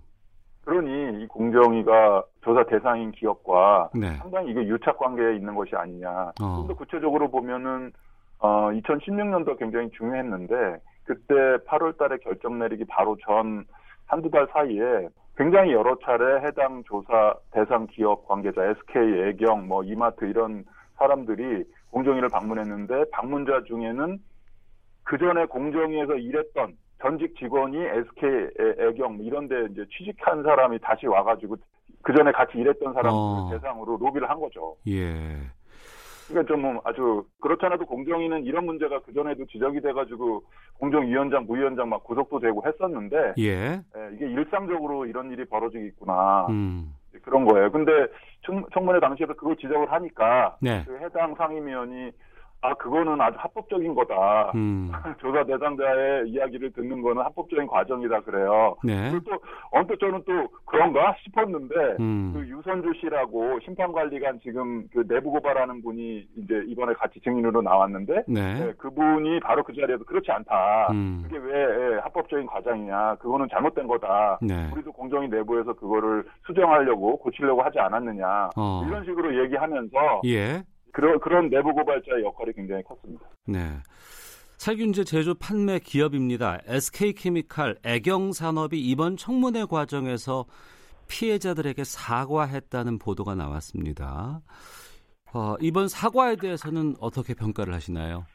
그러니 0.66 1.24
이 1.24 1.28
공정위가 1.28 2.24
조사 2.42 2.64
대상인 2.66 3.12
기업과 3.12 3.92
네. 3.94 4.18
상당히 4.18 4.52
이게 4.52 4.68
유착 4.68 4.98
관계에 4.98 5.36
있는 5.36 5.56
것이 5.56 5.76
아니냐. 5.76 6.32
어. 6.42 6.56
좀더 6.58 6.74
구체적으로 6.76 7.30
보면은 7.30 7.94
어 8.40 8.70
2016년도 8.72 9.58
굉장히 9.58 9.90
중요했는데 9.92 10.82
그때 11.10 11.34
8월 11.66 11.98
달에 11.98 12.18
결정 12.18 12.60
내리기 12.60 12.86
바로 12.86 13.18
전 13.26 13.66
한두 14.06 14.30
달 14.30 14.48
사이에 14.54 15.10
굉장히 15.36 15.74
여러 15.74 15.98
차례 16.06 16.46
해당 16.46 16.84
조사 16.84 17.34
대상 17.50 17.88
기업 17.88 18.28
관계자, 18.28 18.64
SK, 18.64 19.30
애경, 19.30 19.68
뭐 19.68 19.84
이마트 19.84 20.26
이런 20.26 20.66
사람들이 20.98 21.64
공정위를 21.90 22.30
방문했는데 22.30 23.06
방문자 23.12 23.64
중에는 23.66 24.20
그 25.04 25.18
전에 25.18 25.46
공정위에서 25.46 26.14
일했던 26.14 26.78
전직 27.02 27.36
직원이 27.38 27.78
SK 27.78 28.30
애경 28.78 29.18
뭐 29.18 29.26
이런 29.26 29.48
데 29.48 29.56
이제 29.72 29.84
취직한 29.90 30.44
사람이 30.44 30.78
다시 30.80 31.08
와가지고 31.08 31.56
그 32.04 32.14
전에 32.14 32.32
같이 32.32 32.60
일했던 32.60 32.94
사람들 32.94 33.12
어. 33.12 33.50
대상으로 33.52 33.98
로비를 33.98 34.30
한 34.30 34.40
거죠. 34.40 34.76
예. 34.88 35.38
그러니까 36.30 36.54
좀 36.54 36.80
아주 36.84 37.24
그렇잖아도 37.42 37.86
공정위는 37.86 38.46
이런 38.46 38.66
문제가 38.66 39.00
그 39.02 39.14
전에도 39.14 39.46
지적이 39.48 39.82
돼가지고 39.82 40.44
공정위원장, 40.78 41.48
부위원장 41.48 41.90
막 41.90 42.04
구속도 42.04 42.40
되고 42.40 42.64
했었는데 42.66 43.34
예. 43.40 43.50
예 43.52 43.82
이게 44.14 44.28
일상적으로 44.28 45.06
이런 45.06 45.32
일이 45.32 45.46
벌어지겠구나 45.46 46.48
음. 46.50 46.94
그런 47.24 47.46
거예요. 47.46 47.72
근데 47.72 47.92
청, 48.42 48.64
청문회 48.74 49.00
당시에도 49.00 49.34
그걸 49.34 49.56
지적을 49.58 49.92
하니까 49.92 50.56
네. 50.62 50.84
그 50.86 50.98
해당 51.00 51.36
상임위원이 51.36 52.12
아 52.62 52.74
그거는 52.74 53.22
아주 53.22 53.38
합법적인 53.40 53.96
거다. 53.96 54.52
음. 54.56 54.92
조사 55.20 55.46
대상자의 55.46 56.30
이야기를 56.30 56.74
듣는 56.74 57.02
거는 57.02 57.24
합법적인 57.24 57.68
과정이다 57.68 58.22
그래요. 58.22 58.76
네. 58.84 59.12
그리고 59.12 59.32
또 59.32 59.40
언뜻 59.72 59.98
저는 60.00 60.24
또 60.26 60.48
그런가 60.66 61.16
싶었는데 61.24 61.76
음. 62.00 62.34
그 62.34 62.46
유선주 62.48 62.94
씨라고 63.00 63.60
심판관리관 63.62 64.42
지금 64.44 64.86
그 64.92 65.08
내부 65.08 65.32
고발하는 65.32 65.82
분이 65.82 66.28
이제 66.36 66.62
이번에 66.68 66.94
같이 66.96 67.22
증인으로 67.22 67.62
나왔는데 67.62 68.24
네. 68.28 68.54
네, 68.66 68.74
그분이 68.78 69.40
바로 69.40 69.64
그 69.64 69.74
자리에서 69.74 70.04
그렇지 70.04 70.30
않다. 70.30 70.90
음. 70.92 71.22
그게 71.24 71.38
왜 71.38 71.60
예, 71.60 72.00
합법적인 72.00 72.46
과정이냐? 72.46 73.16
그거는 73.16 73.48
잘못된 73.50 73.88
거다. 73.88 74.40
네. 74.42 74.70
우리도 74.74 74.92
공정위 74.92 75.30
내부에서 75.30 75.74
그거를 75.74 76.26
수정하려고 76.46 77.18
고치려고 77.20 77.62
하지 77.62 77.80
않았느냐. 77.80 78.50
어. 78.58 78.84
이런 78.86 79.06
식으로 79.06 79.44
얘기하면서 79.44 80.22
예. 80.26 80.64
그런 80.92 81.20
그런 81.20 81.50
내부 81.50 81.74
고발자의 81.74 82.24
역할이 82.24 82.54
굉장히 82.54 82.84
컸습니다. 82.84 83.26
네. 83.48 83.60
살균제 84.58 85.06
제조 85.06 85.34
판매 85.36 85.80
기업입니다. 85.80 86.60
SK케미칼 86.66 87.78
애경산업이 87.86 88.78
이번 88.78 89.16
청문회 89.16 89.66
과정에서 89.66 90.46
피해자들에게 91.08 91.84
사과했다는 91.84 93.00
보도가 93.00 93.36
나왔습니다. 93.36 94.42
어, 95.34 95.56
이번 95.62 95.88
사과에 95.88 96.36
대해서는 96.36 96.96
어떻게 97.00 97.34
평가를 97.34 97.74
하시나요? 97.74 98.26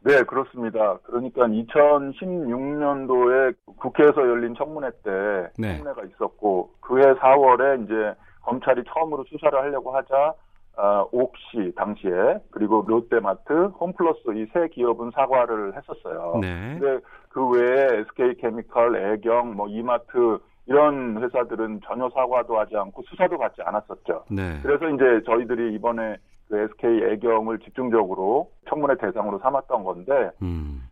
네, 0.00 0.22
그렇습니다. 0.24 0.98
그러니까 1.04 1.46
2016년도에 1.46 3.54
국회에서 3.78 4.20
열린 4.20 4.54
청문회 4.54 4.90
때 5.02 5.48
네. 5.56 5.78
청문회가 5.78 6.02
있었고 6.04 6.74
그해 6.80 7.14
4월에 7.14 7.84
이제 7.84 8.14
검찰이 8.42 8.82
처음으로 8.92 9.24
수사를 9.24 9.58
하려고 9.58 9.96
하자 9.96 10.34
어, 10.76 11.08
옥시 11.12 11.72
당시에 11.76 12.38
그리고 12.50 12.84
롯데마트, 12.86 13.52
홈플러스 13.80 14.20
이 14.34 14.46
세 14.52 14.68
기업은 14.68 15.10
사과를 15.14 15.74
했었어요. 15.76 16.38
네. 16.40 16.78
근데 16.78 17.04
그 17.28 17.46
외에 17.48 18.00
SK케미칼, 18.00 18.96
애경, 18.96 19.54
뭐 19.54 19.68
이마트 19.68 20.38
이런 20.66 21.22
회사들은 21.22 21.80
전혀 21.86 22.08
사과도 22.10 22.58
하지 22.58 22.76
않고 22.76 23.02
수사도 23.02 23.36
받지 23.38 23.60
않았었죠. 23.62 24.24
네. 24.30 24.58
그래서 24.62 24.88
이제 24.88 25.22
저희들이 25.26 25.74
이번에 25.74 26.16
그 26.48 26.58
SK 26.58 27.04
애경을 27.12 27.58
집중적으로 27.60 28.50
청문회 28.68 28.96
대상으로 28.96 29.38
삼았던 29.38 29.84
건데 29.84 30.30
음. 30.42 30.82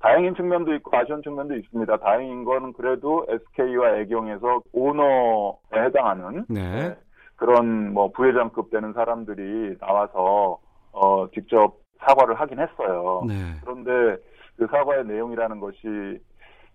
다행인 0.00 0.34
측면도 0.34 0.72
있고 0.76 0.96
아쉬운 0.96 1.22
측면도 1.22 1.54
있습니다. 1.56 1.96
다행인 1.98 2.44
건 2.44 2.72
그래도 2.72 3.26
SK와 3.28 3.98
애경에서 3.98 4.62
오너에 4.72 5.52
해당하는 5.74 6.44
네. 6.48 6.96
그런 7.40 7.94
뭐 7.94 8.12
부회장급 8.12 8.70
되는 8.70 8.92
사람들이 8.92 9.78
나와서 9.78 10.58
어 10.92 11.26
직접 11.30 11.74
사과를 12.00 12.34
하긴 12.38 12.60
했어요. 12.60 13.24
네. 13.26 13.34
그런데 13.62 14.22
그 14.56 14.66
사과의 14.70 15.06
내용이라는 15.06 15.58
것이 15.58 16.20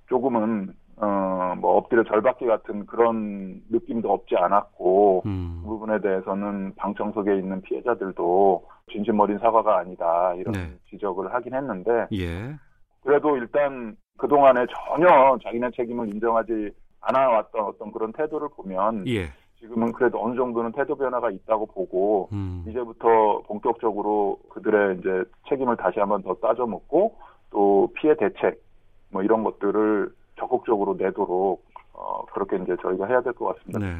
조금은 0.09 0.73
어뭐 0.97 1.77
엎드려 1.77 2.03
절받기 2.03 2.47
같은 2.47 2.87
그런 2.87 3.61
느낌도 3.69 4.11
없지 4.11 4.35
않았고 4.37 5.21
음. 5.27 5.59
그 5.61 5.69
부분에 5.69 6.01
대해서는 6.01 6.73
방청석에 6.77 7.37
있는 7.37 7.61
피해자들도 7.61 8.67
진심 8.91 9.19
어린 9.19 9.37
사과가 9.37 9.77
아니다 9.77 10.33
이런 10.33 10.53
네. 10.53 10.73
지적을 10.89 11.31
하긴 11.31 11.53
했는데 11.53 12.07
예. 12.13 12.55
그래도 13.03 13.37
일단 13.37 13.95
그 14.17 14.27
동안에 14.27 14.65
전혀 14.73 15.37
자기네 15.43 15.69
책임을 15.75 16.09
인정하지 16.09 16.71
않아왔던 17.01 17.61
어떤 17.61 17.91
그런 17.91 18.11
태도를 18.13 18.49
보면 18.55 19.07
예. 19.07 19.29
지금은 19.59 19.91
그래도 19.93 20.23
어느 20.23 20.35
정도는 20.35 20.71
태도 20.73 20.95
변화가 20.95 21.31
있다고 21.31 21.65
보고 21.67 22.29
음. 22.33 22.63
이제부터 22.67 23.41
본격적으로 23.47 24.37
그들의 24.49 24.99
이제 24.99 25.23
책임을 25.49 25.77
다시 25.77 25.99
한번 25.99 26.21
더 26.21 26.33
따져 26.35 26.65
묻고 26.65 27.15
또 27.49 27.91
피해 27.95 28.15
대책 28.15 28.61
뭐 29.09 29.23
이런 29.23 29.43
것들을 29.43 30.13
적극적으로 30.37 30.95
내도록 30.95 31.63
어 31.93 32.25
그렇게 32.33 32.57
이제 32.57 32.75
저희가 32.81 33.05
해야 33.07 33.21
될 33.21 33.33
것 33.33 33.55
같습니다. 33.55 33.79
네. 33.79 33.95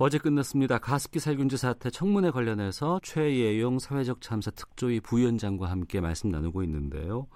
어제 0.00 0.16
끝났습니다. 0.18 0.78
가습기 0.78 1.18
살균제 1.18 1.56
사태 1.56 1.90
청문회 1.90 2.30
관련해서 2.30 3.00
최예용 3.02 3.78
사회적 3.80 4.20
참사 4.20 4.50
특조위 4.52 5.00
부위원장과 5.00 5.66
함께 5.66 6.00
말씀 6.00 6.30
나누고 6.30 6.62
있는데요. 6.62 7.26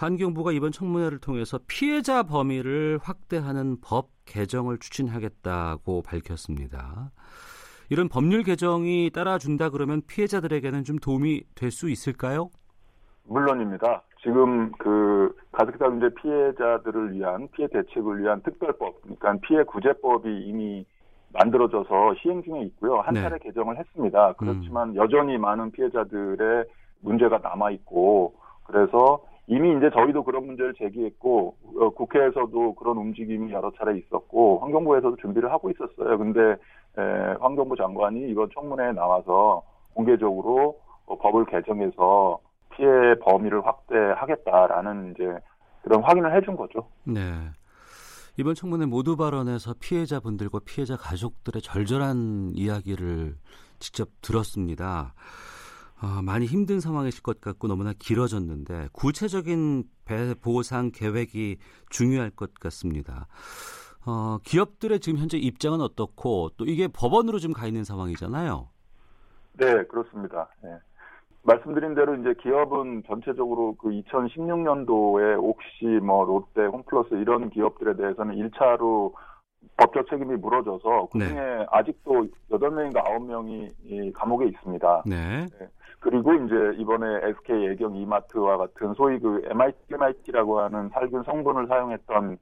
환경부가 0.00 0.52
이번 0.52 0.72
청문회를 0.72 1.18
통해서 1.18 1.58
피해자 1.68 2.22
범위를 2.22 2.98
확대하는 3.02 3.76
법 3.82 4.08
개정을 4.24 4.78
추진하겠다고 4.78 6.02
밝혔습니다. 6.02 7.10
이런 7.90 8.08
법률 8.08 8.42
개정이 8.42 9.10
따라준다 9.12 9.68
그러면 9.68 10.00
피해자들에게는 10.06 10.84
좀 10.84 10.98
도움이 10.98 11.42
될 11.54 11.70
수 11.70 11.90
있을까요? 11.90 12.48
물론입니다. 13.24 14.02
지금 14.22 14.72
그 14.78 15.36
가습기살균제 15.52 16.14
피해자들을 16.14 17.12
위한 17.12 17.48
피해 17.52 17.68
대책을 17.68 18.22
위한 18.22 18.42
특별법, 18.42 19.02
그러니까 19.02 19.34
피해 19.46 19.62
구제법이 19.64 20.28
이미 20.46 20.86
만들어져서 21.34 22.14
시행 22.22 22.42
중에 22.42 22.62
있고요. 22.62 23.00
한 23.00 23.14
네. 23.14 23.20
차례 23.22 23.38
개정을 23.38 23.76
했습니다. 23.78 24.32
그렇지만 24.38 24.96
여전히 24.96 25.36
많은 25.36 25.70
피해자들의 25.72 26.64
문제가 27.02 27.38
남아 27.38 27.70
있고 27.72 28.34
그래서 28.64 29.20
이미 29.50 29.76
이제 29.76 29.90
저희도 29.90 30.22
그런 30.22 30.46
문제를 30.46 30.72
제기했고 30.74 31.56
어, 31.80 31.90
국회에서도 31.90 32.74
그런 32.76 32.96
움직임이 32.96 33.52
여러 33.52 33.72
차례 33.76 33.98
있었고 33.98 34.60
환경부에서도 34.60 35.16
준비를 35.16 35.50
하고 35.50 35.70
있었어요. 35.70 36.16
근데 36.16 36.40
에, 36.96 37.02
환경부 37.40 37.74
장관이 37.76 38.30
이번 38.30 38.48
청문회에 38.54 38.92
나와서 38.92 39.64
공개적으로 39.92 40.78
어, 41.06 41.18
법을 41.18 41.46
개정해서 41.46 42.38
피해 42.76 42.88
범위를 43.24 43.66
확대하겠다라는 43.66 45.14
이제 45.16 45.24
그런 45.82 46.00
확인을 46.04 46.36
해준 46.36 46.56
거죠. 46.56 46.86
네. 47.02 47.20
이번 48.36 48.54
청문회 48.54 48.86
모두 48.86 49.16
발언에서 49.16 49.74
피해자분들과 49.80 50.60
피해자 50.64 50.96
가족들의 50.96 51.60
절절한 51.60 52.52
이야기를 52.54 53.34
직접 53.80 54.08
들었습니다. 54.22 55.12
어, 56.02 56.22
많이 56.22 56.46
힘든 56.46 56.80
상황이실 56.80 57.22
것 57.22 57.40
같고 57.40 57.68
너무나 57.68 57.92
길어졌는데 57.98 58.88
구체적인 58.92 59.84
배 60.06 60.34
보상 60.34 60.90
계획이 60.92 61.58
중요할 61.90 62.30
것 62.30 62.54
같습니다. 62.54 63.26
어, 64.06 64.38
기업들의 64.42 65.00
지금 65.00 65.18
현재 65.18 65.36
입장은 65.36 65.82
어떻고 65.82 66.50
또 66.56 66.64
이게 66.64 66.88
법원으로 66.88 67.38
지금 67.38 67.52
가 67.52 67.66
있는 67.66 67.84
상황이잖아요. 67.84 68.68
네, 69.58 69.84
그렇습니다. 69.84 70.48
네. 70.62 70.70
말씀드린 71.42 71.94
대로 71.94 72.14
이제 72.16 72.34
기업은 72.40 73.02
전체적으로 73.06 73.74
그 73.76 73.88
2016년도에 73.88 75.42
옥시, 75.42 75.84
뭐 76.02 76.24
롯데, 76.24 76.64
홈플러스 76.64 77.14
이런 77.14 77.50
기업들에 77.50 77.94
대해서는 77.96 78.36
1차로 78.36 79.12
법적 79.76 80.08
책임이 80.08 80.36
물어져서 80.36 81.08
그중에 81.12 81.40
네. 81.40 81.66
아직도 81.70 82.26
8명인가 82.50 83.04
9명이 83.04 83.68
이 83.84 84.12
감옥에 84.12 84.46
있습니다. 84.46 85.04
네. 85.06 85.46
그리고 86.00 86.32
이제 86.34 86.54
이번에 86.78 87.06
SK 87.28 87.68
애경 87.72 87.94
이마트와 87.94 88.56
같은 88.56 88.94
소위 88.94 89.18
그 89.18 89.42
MIT, 89.50 89.76
MIT라고 89.92 90.60
하는 90.60 90.88
살균 90.90 91.22
성분을 91.24 91.66
사용했던 91.68 92.38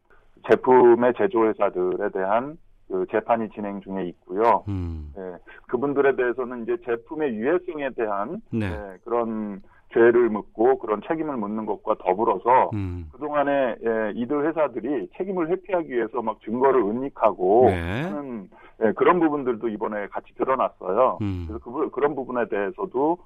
제품의 0.48 1.14
제조회사들에 1.16 2.10
대한 2.10 2.56
그 2.88 3.04
재판이 3.10 3.50
진행 3.50 3.80
중에 3.80 4.04
있고요. 4.06 4.64
음. 4.68 5.12
네, 5.16 5.22
그분들에 5.66 6.14
대해서는 6.16 6.62
이제 6.62 6.76
제품의 6.84 7.34
유해성에 7.34 7.90
대한 7.90 8.40
네. 8.50 8.70
네, 8.70 8.96
그런 9.04 9.60
죄를 9.92 10.28
묻고 10.28 10.78
그런 10.78 11.00
책임을 11.06 11.36
묻는 11.36 11.66
것과 11.66 11.96
더불어서 11.98 12.70
음. 12.74 13.08
그동안에 13.12 13.76
예, 13.84 14.12
이들 14.14 14.46
회사들이 14.46 15.08
책임을 15.16 15.48
회피하기 15.48 15.88
위해서 15.88 16.22
막 16.22 16.40
증거를 16.42 16.80
은닉하고 16.82 17.66
네. 17.70 18.02
하는 18.02 18.48
예, 18.84 18.92
그런 18.92 19.18
부분들도 19.18 19.66
이번에 19.68 20.06
같이 20.08 20.32
드러났어요. 20.36 21.18
음. 21.22 21.44
그래서 21.48 21.64
그, 21.64 21.70
부- 21.70 21.90
그런 21.90 22.14
부분에 22.14 22.48
대해서도 22.48 23.18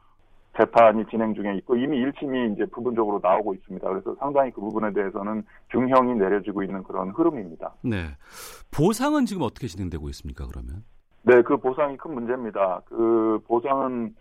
재판이 0.56 1.06
진행 1.10 1.34
중에 1.34 1.56
있고 1.58 1.76
이미 1.76 2.04
1심이 2.04 2.52
이제 2.54 2.66
부분적으로 2.66 3.20
나오고 3.22 3.54
있습니다. 3.54 3.88
그래서 3.88 4.14
상당히 4.16 4.50
그 4.50 4.60
부분에 4.60 4.92
대해서는 4.92 5.44
중형이 5.70 6.14
내려지고 6.14 6.62
있는 6.62 6.82
그런 6.82 7.10
흐름입니다. 7.10 7.72
네. 7.82 8.16
보상은 8.70 9.24
지금 9.24 9.42
어떻게 9.42 9.66
진행되고 9.66 10.08
있습니까, 10.10 10.46
그러면? 10.46 10.84
네, 11.22 11.40
그 11.42 11.56
보상이 11.56 11.96
큰 11.96 12.14
문제입니다. 12.14 12.82
그 12.86 13.40
보상은 13.46 14.14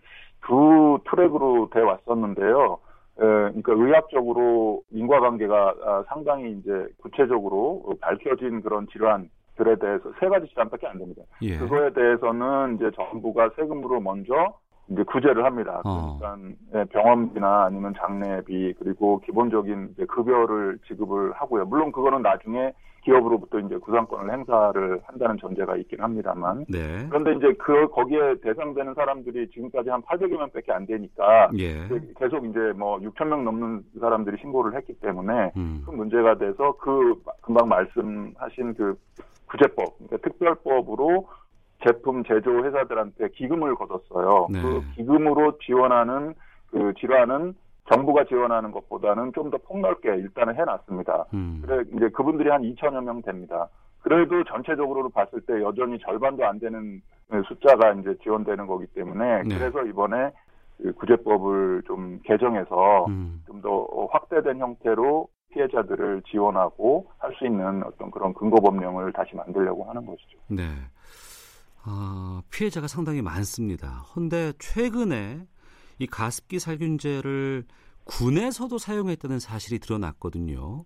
두 0.46 1.00
트랙으로 1.10 1.70
돼 1.72 1.82
왔었는데요. 1.82 2.80
에, 3.20 3.24
그러니까 3.24 3.74
의학적으로 3.74 4.84
인과관계가 4.92 5.76
아, 5.84 6.04
상당히 6.08 6.52
이제 6.54 6.88
구체적으로 7.02 7.84
밝혀진 8.00 8.62
그런 8.62 8.88
질환 8.88 9.30
들에 9.58 9.76
대해서 9.76 10.12
세 10.20 10.28
가지 10.30 10.48
질환밖에 10.48 10.88
안 10.88 10.98
됩니다. 10.98 11.24
예. 11.42 11.58
그거에 11.58 11.92
대해서는 11.92 12.76
이제 12.76 12.90
정부가 12.96 13.50
세금으로 13.58 14.00
먼저 14.00 14.34
이제 14.92 15.04
구제를 15.04 15.46
합니다. 15.46 15.82
어. 15.86 16.18
그러니까 16.20 16.56
예, 16.76 16.84
병원비나 16.86 17.66
아니면 17.66 17.94
장례비 17.98 18.74
그리고 18.80 19.20
기본적인 19.22 19.92
이제 19.94 20.06
급여를 20.06 20.80
지급을 20.88 21.32
하고요. 21.34 21.66
물론 21.66 21.92
그거는 21.92 22.22
나중에 22.22 22.74
기업으로부터 23.04 23.60
이제 23.60 23.78
구상권을 23.78 24.32
행사를 24.32 25.02
한다는 25.06 25.38
전제가 25.40 25.76
있긴 25.78 26.02
합니다만. 26.02 26.66
네. 26.70 27.08
그런데 27.10 27.34
이제 27.34 27.54
그 27.58 27.88
거기에 27.88 28.36
대상되는 28.44 28.94
사람들이 28.94 29.50
지금까지 29.50 29.90
한 29.90 30.02
800여 30.04 30.38
명밖에 30.38 30.72
안 30.72 30.86
되니까 30.86 31.50
예. 31.58 31.88
계속 32.20 32.46
이제 32.46 32.60
뭐 32.76 33.00
6천 33.00 33.28
명 33.28 33.44
넘는 33.44 33.84
사람들이 34.00 34.38
신고를 34.42 34.78
했기 34.78 34.94
때문에 35.00 35.52
음. 35.58 35.82
큰 35.86 35.98
문제가 35.98 36.38
돼서 36.38 36.74
그 36.80 37.16
금방 37.42 37.68
말씀하신 37.70 38.76
그 38.76 38.96
구제법, 39.48 39.98
그러니까 39.98 40.18
특별법으로 40.30 41.28
제품 41.84 42.24
제조 42.24 42.64
회사들한테 42.64 43.30
기금을 43.30 43.76
거뒀어요. 43.76 44.48
네. 44.52 44.62
그 44.62 44.82
기금으로 44.96 45.58
지원하는 45.60 46.34
그 46.70 46.94
질환은 47.00 47.54
정부가 47.92 48.24
지원하는 48.26 48.72
것보다는 48.72 49.34
좀 49.34 49.50
더 49.52 49.58
폭넓게 49.58 50.10
일단은 50.10 50.56
해놨습니다. 50.56 51.26
음. 51.34 51.62
그래 51.66 51.84
이제 51.96 52.10
그분들이 52.10 52.50
한 52.50 52.62
2천여 52.62 53.04
명 53.04 53.22
됩니다. 53.22 53.68
그래도 54.02 54.44
전체적으로 54.46 55.10
봤을 55.10 55.42
때 55.42 55.62
여전히 55.62 56.00
절반도 56.00 56.46
안 56.46 56.60
되는 56.60 57.02
숫자가 57.48 57.94
이제 57.94 58.16
지원되는 58.24 58.66
거기 58.68 58.86
때문에 58.88 59.44
네. 59.44 59.58
그래서 59.58 59.84
이번에 59.86 60.32
그 60.78 60.94
구제법을 60.94 61.84
좀 61.86 62.20
개정해서 62.24 63.06
음. 63.08 63.44
좀더 63.48 64.08
확대된 64.12 64.60
형태로 64.60 65.28
피해자들을 65.54 66.24
지원하고 66.28 67.08
할 67.20 67.34
수 67.34 67.46
있는 67.46 67.84
어떤 67.84 68.10
그런 68.12 68.34
근거 68.34 68.60
법령을 68.62 69.12
다시 69.14 69.36
만들려고 69.36 69.84
하는 69.84 70.06
것이죠. 70.06 70.38
네. 70.48 70.64
아, 71.84 72.42
피해자가 72.52 72.88
상당히 72.88 73.22
많습니다. 73.22 74.04
그런데 74.14 74.54
최근에 74.60 75.46
이 76.00 76.08
가습기 76.08 76.60
살균제를 76.60 77.66
군에서도 78.06 78.78
사용했다는 78.78 79.40
사실이 79.40 79.80
드러났거든요. 79.80 80.84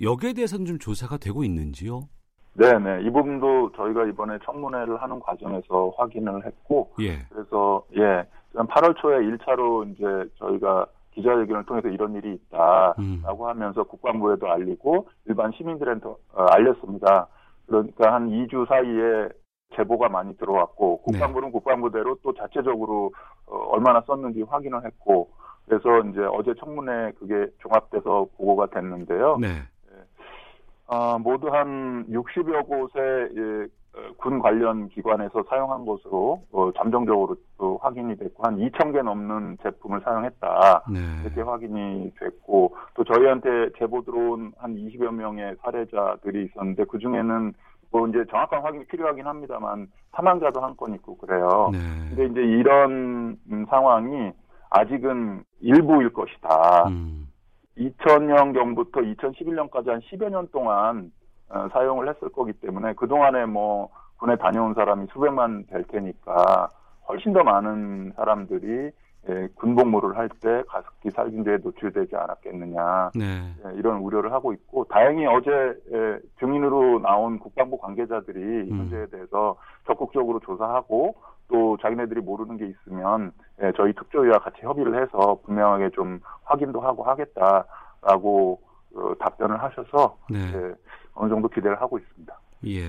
여기에 0.00 0.34
대해서는 0.34 0.66
좀 0.66 0.78
조사가 0.78 1.16
되고 1.18 1.44
있는지요? 1.44 2.08
네네. 2.54 3.02
이 3.02 3.10
부분도 3.10 3.72
저희가 3.76 4.06
이번에 4.06 4.38
청문회를 4.44 5.00
하는 5.00 5.20
과정에서 5.20 5.92
확인을 5.96 6.44
했고, 6.44 6.92
예. 7.00 7.18
그래서, 7.30 7.82
예, 7.96 8.24
8월 8.54 8.96
초에 9.00 9.18
1차로 9.18 9.92
이제 9.92 10.30
저희가 10.38 10.86
기자회견을 11.12 11.64
통해서 11.64 11.88
이런 11.88 12.14
일이 12.14 12.34
있다라고 12.34 13.00
음. 13.00 13.22
하면서 13.24 13.82
국방부에도 13.84 14.50
알리고 14.50 15.08
일반 15.26 15.52
시민들한테 15.52 16.06
어, 16.06 16.18
알렸습니다. 16.50 17.26
그러니까 17.66 18.14
한 18.14 18.28
2주 18.28 18.66
사이에 18.68 19.28
제보가 19.76 20.08
많이 20.08 20.36
들어왔고 20.36 21.02
국방부는 21.02 21.48
네. 21.48 21.52
국방부대로 21.52 22.16
또 22.22 22.32
자체적으로 22.34 23.12
어, 23.46 23.56
얼마나 23.70 24.00
썼는지 24.02 24.42
확인을 24.42 24.84
했고 24.84 25.30
그래서 25.66 26.00
이제 26.08 26.20
어제 26.32 26.52
청문회 26.58 27.12
그게 27.18 27.46
종합돼서 27.60 28.26
보고가 28.36 28.66
됐는데요. 28.66 29.38
네. 29.40 29.48
예. 29.48 30.94
어, 30.94 31.18
모두 31.18 31.48
한 31.48 32.06
60여 32.08 32.66
곳의 32.66 33.28
예, 33.36 33.68
어, 33.92 34.12
군 34.16 34.40
관련 34.40 34.88
기관에서 34.88 35.44
사용한 35.48 35.86
것으로 35.86 36.42
어, 36.50 36.70
잠정적으로 36.76 37.36
또 37.56 37.78
확인이 37.82 38.16
됐고 38.16 38.44
한 38.44 38.56
2천 38.56 38.92
개 38.92 39.02
넘는 39.02 39.58
제품을 39.62 40.00
사용했다 40.00 40.84
네. 40.92 40.98
이렇게 41.24 41.42
확인이 41.42 42.12
됐고 42.18 42.76
또 42.94 43.04
저희한테 43.04 43.70
제보 43.78 44.02
들어온 44.02 44.52
한 44.58 44.74
20여 44.74 45.12
명의 45.12 45.54
사례자들이 45.62 46.46
있었는데 46.46 46.84
그 46.84 46.98
중에는 46.98 47.52
뭐 47.92 48.06
이제 48.08 48.24
정확한 48.30 48.62
확인이 48.62 48.84
필요하긴 48.86 49.26
합니다만 49.26 49.88
사망자도 50.12 50.60
한 50.60 50.76
건 50.76 50.94
있고 50.94 51.16
그래요. 51.18 51.70
네. 51.72 51.78
근데 52.08 52.26
이제 52.26 52.40
이런 52.40 53.36
음, 53.50 53.66
상황이 53.68 54.32
아직은 54.70 55.42
일부일 55.60 56.12
것이다. 56.12 56.88
음. 56.88 57.28
2000년 57.76 58.52
경부터 58.54 59.00
2011년까지 59.00 59.88
한 59.88 60.00
10여 60.00 60.28
년 60.30 60.48
동안 60.52 61.10
어, 61.48 61.68
사용을 61.72 62.08
했을 62.08 62.28
거기 62.30 62.52
때문에 62.52 62.94
그동안에 62.94 63.46
뭐 63.46 63.88
군에 64.18 64.36
다녀온 64.36 64.74
사람이 64.74 65.06
수백만 65.12 65.64
될 65.66 65.82
테니까 65.84 66.68
훨씬 67.08 67.32
더 67.32 67.42
많은 67.42 68.12
사람들이 68.16 68.90
예, 69.28 69.48
군복무를 69.54 70.16
할 70.16 70.28
때 70.40 70.62
가습기 70.68 71.10
살균제에 71.10 71.58
노출되지 71.58 72.16
않았겠느냐 72.16 73.10
네. 73.14 73.54
예, 73.66 73.74
이런 73.76 73.98
우려를 73.98 74.32
하고 74.32 74.52
있고 74.54 74.84
다행히 74.84 75.26
어제 75.26 75.50
예, 75.92 76.18
증인으로 76.38 77.00
나온 77.00 77.38
국방부 77.38 77.76
관계자들이 77.78 78.40
음. 78.40 78.66
이 78.68 78.72
문제에 78.72 79.06
대해서 79.06 79.56
적극적으로 79.86 80.40
조사하고 80.40 81.16
또 81.48 81.76
자기네들이 81.82 82.20
모르는 82.22 82.56
게 82.56 82.66
있으면 82.66 83.32
예, 83.62 83.72
저희 83.76 83.92
특조위와 83.92 84.38
같이 84.38 84.62
협의를 84.62 85.02
해서 85.02 85.38
분명하게 85.44 85.90
좀 85.90 86.20
확인도 86.44 86.80
하고 86.80 87.02
하겠다라고 87.02 88.60
어, 88.96 89.12
답변을 89.20 89.62
하셔서 89.62 90.16
네. 90.30 90.38
예, 90.38 90.74
어느 91.14 91.28
정도 91.28 91.48
기대를 91.48 91.78
하고 91.80 91.98
있습니다. 91.98 92.40
예. 92.68 92.86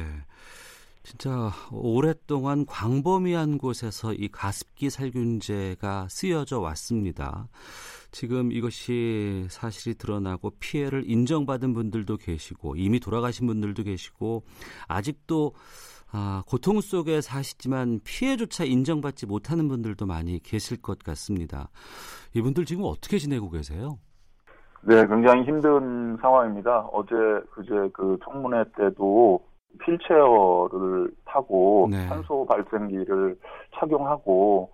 진짜 1.04 1.52
오랫동안 1.72 2.66
광범위한 2.66 3.58
곳에서 3.58 4.14
이 4.14 4.28
가습기 4.28 4.90
살균제가 4.90 6.08
쓰여져 6.10 6.60
왔습니다. 6.60 7.48
지금 8.12 8.52
이것이 8.52 9.48
사실이 9.50 9.96
드러나고 9.96 10.52
피해를 10.60 11.10
인정받은 11.10 11.74
분들도 11.74 12.18
계시고 12.18 12.76
이미 12.76 13.00
돌아가신 13.00 13.48
분들도 13.48 13.84
계시고 13.84 14.44
아직도 14.88 15.54
아, 16.14 16.44
고통 16.46 16.82
속에 16.82 17.22
사시지만 17.22 18.02
피해조차 18.04 18.66
인정받지 18.66 19.26
못하는 19.26 19.70
분들도 19.70 20.06
많이 20.06 20.40
계실 20.40 20.82
것 20.82 21.00
같습니다. 21.00 21.70
이분들 22.36 22.66
지금 22.66 22.84
어떻게 22.84 23.18
지내고 23.18 23.50
계세요? 23.50 23.98
네, 24.82 25.08
굉장히 25.08 25.44
힘든 25.44 26.18
상황입니다. 26.18 26.82
어제 26.92 27.16
그제 27.52 27.90
그 27.94 28.18
청문회 28.26 28.66
때도 28.76 29.40
휠체어를 29.84 31.12
타고 31.26 31.88
네. 31.90 32.08
산소 32.08 32.46
발생기를 32.46 33.38
착용하고 33.76 34.70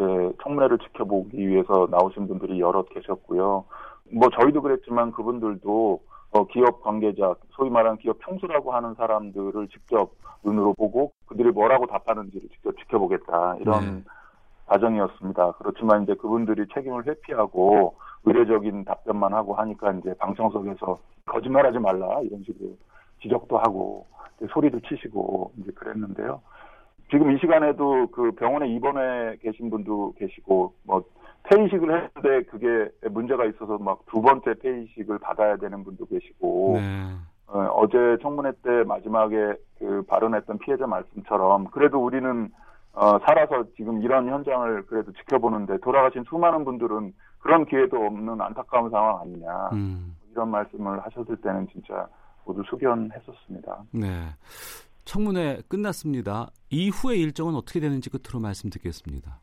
예, 0.00 0.32
청문회를 0.42 0.78
지켜보기 0.78 1.36
위해서 1.36 1.86
나오신 1.90 2.28
분들이 2.28 2.60
여럿 2.60 2.88
계셨고요. 2.90 3.64
뭐 4.12 4.28
저희도 4.30 4.62
그랬지만 4.62 5.12
그분들도 5.12 6.00
어, 6.32 6.44
기업 6.46 6.82
관계자, 6.82 7.34
소위 7.50 7.70
말하는 7.70 7.98
기업 7.98 8.18
평수라고 8.20 8.72
하는 8.72 8.94
사람들을 8.94 9.68
직접 9.68 10.12
눈으로 10.44 10.74
보고 10.74 11.12
그들이 11.26 11.50
뭐라고 11.50 11.86
답하는지를 11.86 12.48
직접 12.48 12.76
지켜보겠다 12.78 13.56
이런 13.60 13.80
네. 13.80 14.04
과정이었습니다. 14.66 15.52
그렇지만 15.58 16.04
이제 16.04 16.14
그분들이 16.14 16.64
책임을 16.72 17.04
회피하고 17.06 17.96
의례적인 18.24 18.84
답변만 18.84 19.34
하고 19.34 19.54
하니까 19.54 19.92
이제 19.92 20.14
방청석에서 20.18 20.98
거짓말하지 21.26 21.78
말라 21.78 22.20
이런 22.22 22.42
식으로 22.44 22.76
지적도 23.22 23.58
하고 23.58 24.06
소리도 24.52 24.80
치시고 24.80 25.52
이제 25.58 25.70
그랬는데요. 25.72 26.40
지금 27.10 27.32
이 27.32 27.38
시간에도 27.38 28.06
그 28.08 28.32
병원에 28.32 28.68
입원해 28.68 29.36
계신 29.42 29.68
분도 29.68 30.12
계시고 30.14 30.74
뭐 30.84 31.02
폐이식을 31.44 31.90
했는데 31.92 32.42
그게 32.50 32.88
문제가 33.10 33.44
있어서 33.46 33.78
막 33.78 34.00
두 34.06 34.20
번째 34.20 34.54
폐이식을 34.54 35.18
받아야 35.18 35.56
되는 35.56 35.84
분도 35.84 36.04
계시고 36.06 36.74
네. 36.76 37.14
어, 37.46 37.88
제 37.88 38.16
청문회 38.22 38.52
때 38.62 38.84
마지막에 38.84 39.54
그 39.78 40.02
발언했던 40.06 40.58
피해자 40.58 40.86
말씀처럼 40.86 41.64
그래도 41.66 42.04
우리는 42.04 42.48
어, 42.92 43.18
살아서 43.20 43.64
지금 43.76 44.02
이런 44.02 44.28
현장을 44.28 44.86
그래도 44.86 45.12
지켜보는데 45.12 45.78
돌아가신 45.78 46.24
수많은 46.24 46.64
분들은 46.64 47.12
그런 47.38 47.64
기회도 47.64 47.96
없는 47.96 48.40
안타까운 48.40 48.90
상황 48.90 49.20
아니냐 49.20 49.70
음. 49.72 50.16
이런 50.32 50.50
말씀을 50.50 51.00
하셨을 51.00 51.36
때는 51.36 51.68
진짜 51.68 52.06
모두 52.50 52.62
수견했었습니다. 52.68 53.84
네. 53.92 54.06
청문회 55.04 55.62
끝났습니다. 55.68 56.48
이후의 56.70 57.20
일정은 57.20 57.54
어떻게 57.54 57.80
되는지 57.80 58.10
끝으로 58.10 58.40
말씀 58.40 58.70
듣겠습니다. 58.70 59.40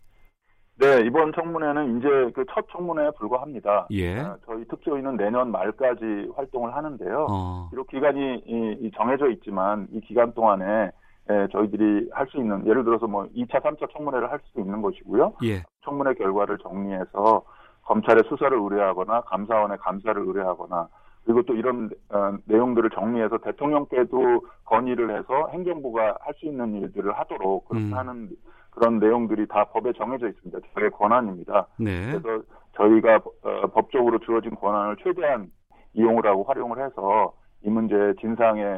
네, 0.79 1.01
이번 1.07 1.33
청문회는 1.33 1.97
이제 1.97 2.07
그 2.35 2.45
첫 2.53 2.65
청문회에 2.71 3.09
불과합니다. 3.17 3.87
예. 3.91 4.19
아, 4.19 4.37
저희 4.45 4.63
특조위는 4.67 5.17
내년 5.17 5.51
말까지 5.51 6.31
활동을 6.35 6.75
하는데요. 6.75 7.27
어. 7.29 7.67
비록 7.71 7.87
기간이 7.87 8.91
정해져 8.95 9.29
있지만 9.31 9.87
이 9.91 9.99
기간 10.01 10.33
동안에 10.33 10.91
예, 11.29 11.47
저희들이 11.51 12.09
할 12.13 12.27
수 12.27 12.37
있는 12.37 12.65
예를 12.67 12.83
들어서 12.85 13.05
뭐 13.07 13.25
2차, 13.35 13.61
3차 13.61 13.91
청문회를 13.91 14.31
할 14.31 14.39
수도 14.45 14.61
있는 14.61 14.81
것이고요. 14.81 15.33
예. 15.43 15.63
청문회 15.83 16.13
결과를 16.13 16.57
정리해서 16.59 17.43
검찰의 17.83 18.23
수사를 18.29 18.55
의뢰하거나 18.57 19.21
감사원의 19.21 19.77
감사를 19.79 20.21
의뢰하거나 20.21 20.87
그리고 21.27 21.43
또 21.43 21.53
이런 21.55 21.89
어, 22.09 22.37
내용들을 22.45 22.89
정리해서 22.91 23.37
대통령께도 23.39 24.45
건의를 24.63 25.17
해서 25.19 25.49
행정부가 25.51 26.17
할 26.21 26.33
수 26.39 26.45
있는 26.45 26.73
일들을 26.75 27.11
하도록 27.19 27.67
그렇게 27.67 27.85
음. 27.85 27.93
하는 27.93 28.29
그런 28.69 28.99
내용들이 28.99 29.47
다 29.47 29.65
법에 29.65 29.91
정해져 29.97 30.29
있습니다. 30.29 30.59
저의 30.73 30.89
권한입니다. 30.91 31.67
네. 31.79 32.11
그래서 32.11 32.43
저희가 32.77 33.15
어, 33.43 33.67
법적으로 33.73 34.19
주어진 34.19 34.51
권한을 34.55 34.95
최대한 35.03 35.51
이용을 35.93 36.25
하고 36.25 36.43
활용을 36.43 36.77
해서 36.85 37.33
이 37.63 37.69
문제 37.69 37.95
진상에 38.21 38.77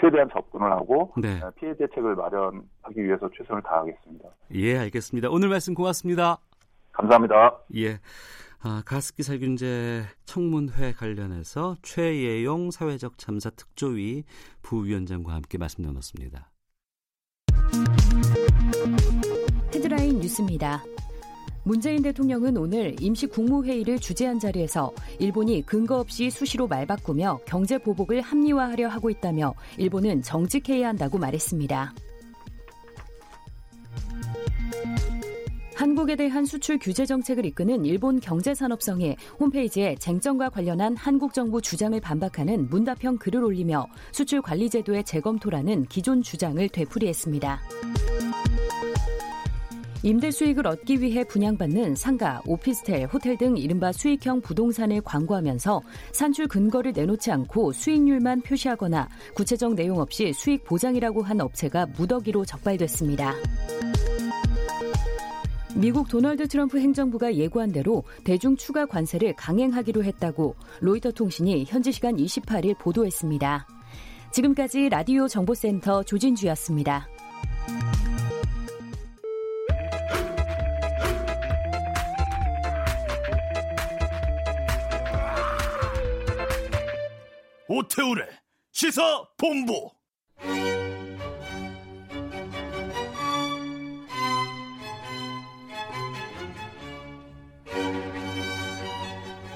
최대한 0.00 0.28
접근을 0.30 0.70
하고 0.72 1.12
네. 1.16 1.40
피해 1.56 1.74
대책을 1.74 2.16
마련하기 2.16 2.96
위해서 2.96 3.30
최선을 3.34 3.62
다하겠습니다. 3.62 4.28
예, 4.56 4.76
알겠습니다. 4.78 5.28
오늘 5.30 5.48
말씀 5.48 5.72
고맙습니다. 5.72 6.36
감사합니다. 6.92 7.58
예. 7.76 7.98
아, 8.60 8.82
가습기 8.84 9.22
살균제 9.22 10.04
청문회 10.24 10.92
관련해서 10.92 11.76
최예용 11.82 12.72
사회적 12.72 13.16
참사 13.16 13.50
특조위 13.50 14.24
부위원장과 14.62 15.32
함께 15.32 15.58
말씀 15.58 15.84
나눴습니다. 15.84 16.50
헤드라인 19.72 20.18
뉴스입니다. 20.18 20.82
문재인 21.62 22.02
대통령은 22.02 22.56
오늘 22.56 22.96
임시 23.00 23.26
국무회의를 23.26 23.98
주재한 24.00 24.40
자리에서 24.40 24.92
일본이 25.20 25.62
근거 25.64 26.00
없이 26.00 26.30
수시로 26.30 26.66
말 26.66 26.86
바꾸며 26.86 27.38
경제 27.44 27.78
보복을 27.78 28.22
합리화하려 28.22 28.88
하고 28.88 29.10
있다며 29.10 29.54
일본은 29.76 30.22
정직해야 30.22 30.88
한다고 30.88 31.18
말했습니다. 31.18 31.92
한국에 35.78 36.16
대한 36.16 36.44
수출 36.44 36.76
규제 36.76 37.06
정책을 37.06 37.46
이끄는 37.46 37.84
일본 37.84 38.18
경제산업성이 38.18 39.14
홈페이지에 39.38 39.94
쟁점과 39.94 40.48
관련한 40.48 40.96
한국 40.96 41.32
정부 41.32 41.62
주장을 41.62 42.00
반박하는 42.00 42.68
문답형 42.68 43.18
글을 43.18 43.44
올리며 43.44 43.86
수출 44.10 44.42
관리 44.42 44.68
제도의 44.68 45.04
재검토라는 45.04 45.86
기존 45.86 46.20
주장을 46.20 46.68
되풀이했습니다. 46.68 47.60
임대 50.02 50.32
수익을 50.32 50.66
얻기 50.66 51.00
위해 51.00 51.22
분양받는 51.22 51.94
상가, 51.94 52.42
오피스텔, 52.44 53.06
호텔 53.06 53.36
등 53.38 53.56
이른바 53.56 53.92
수익형 53.92 54.40
부동산을 54.40 55.00
광고하면서 55.02 55.80
산출 56.10 56.48
근거를 56.48 56.92
내놓지 56.92 57.30
않고 57.30 57.72
수익률만 57.72 58.40
표시하거나 58.40 59.08
구체적 59.32 59.74
내용 59.74 60.00
없이 60.00 60.32
수익 60.32 60.64
보장이라고 60.64 61.22
한 61.22 61.40
업체가 61.40 61.86
무더기로 61.96 62.44
적발됐습니다. 62.44 63.32
미국 65.78 66.08
도널드 66.08 66.48
트럼프 66.48 66.80
행정부가 66.80 67.36
예고한 67.36 67.70
대로 67.70 68.02
대중 68.24 68.56
추가 68.56 68.84
관세를 68.84 69.36
강행하기로 69.36 70.02
했다고 70.02 70.56
로이터 70.80 71.12
통신이 71.12 71.66
현지 71.68 71.92
시간 71.92 72.16
28일 72.16 72.76
보도했습니다. 72.78 73.64
지금까지 74.32 74.88
라디오 74.88 75.28
정보센터 75.28 76.02
조진주였습니다. 76.02 77.06
오태우래 87.68 88.24
시사 88.72 89.02
본부 89.36 89.92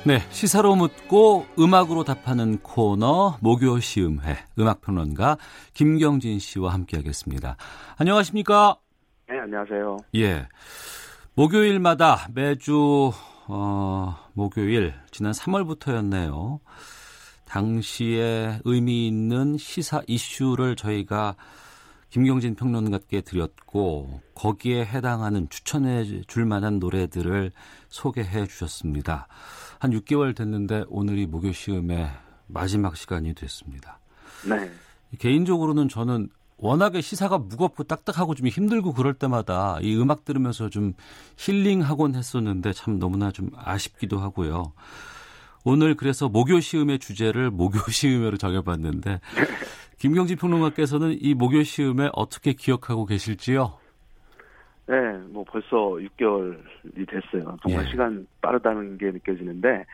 네, 0.04 0.18
시사로 0.30 0.74
묻고 0.74 1.46
음악으로 1.60 2.02
답하는 2.02 2.58
코너 2.58 3.38
목요 3.40 3.78
시음회 3.78 4.36
음악평론가 4.58 5.36
김경진 5.74 6.40
씨와 6.40 6.72
함께하겠습니다. 6.72 7.56
안녕하십니까? 7.98 8.78
네, 9.28 9.38
안녕하세요. 9.38 9.98
예, 10.16 10.48
목요일마다 11.34 12.26
매주 12.34 13.12
어, 13.46 14.16
목요일 14.32 14.92
지난 15.12 15.30
3월부터였네요. 15.30 16.58
당시에 17.44 18.58
의미 18.64 19.06
있는 19.06 19.56
시사 19.56 20.02
이슈를 20.08 20.74
저희가 20.74 21.36
김경진 22.10 22.56
평론가께 22.56 23.20
드렸고 23.20 24.20
거기에 24.34 24.84
해당하는 24.84 25.48
추천해 25.48 26.04
줄 26.26 26.44
만한 26.44 26.80
노래들을 26.80 27.52
소개해 27.88 28.48
주셨습니다. 28.48 29.28
한 29.82 29.90
6개월 29.90 30.32
됐는데 30.36 30.84
오늘이 30.86 31.26
목요 31.26 31.50
시음의 31.50 32.08
마지막 32.46 32.96
시간이 32.96 33.34
됐습니다. 33.34 33.98
네. 34.48 34.70
개인적으로는 35.18 35.88
저는 35.88 36.28
워낙에 36.56 37.00
시사가 37.00 37.38
무겁고 37.38 37.82
딱딱하고 37.82 38.36
좀 38.36 38.46
힘들고 38.46 38.92
그럴 38.92 39.12
때마다 39.12 39.78
이 39.82 39.96
음악 39.96 40.24
들으면서 40.24 40.68
좀 40.68 40.92
힐링하곤 41.36 42.14
했었는데 42.14 42.72
참 42.74 43.00
너무나 43.00 43.32
좀 43.32 43.50
아쉽기도 43.56 44.20
하고요. 44.20 44.72
오늘 45.64 45.96
그래서 45.96 46.28
목요 46.28 46.60
시음의 46.60 47.00
주제를 47.00 47.50
목요 47.50 47.80
시음으로 47.90 48.36
정해봤는데 48.36 49.18
김경진 49.98 50.36
평론가께서는 50.36 51.18
이 51.20 51.34
목요 51.34 51.64
시음에 51.64 52.08
어떻게 52.12 52.52
기억하고 52.52 53.04
계실지요? 53.04 53.81
네, 54.86 54.94
뭐 55.30 55.44
벌써 55.44 55.96
6개월이 56.16 57.08
됐어요. 57.08 57.56
정말 57.62 57.86
예. 57.86 57.90
시간 57.90 58.26
빠르다는 58.40 58.98
게 58.98 59.10
느껴지는데 59.10 59.84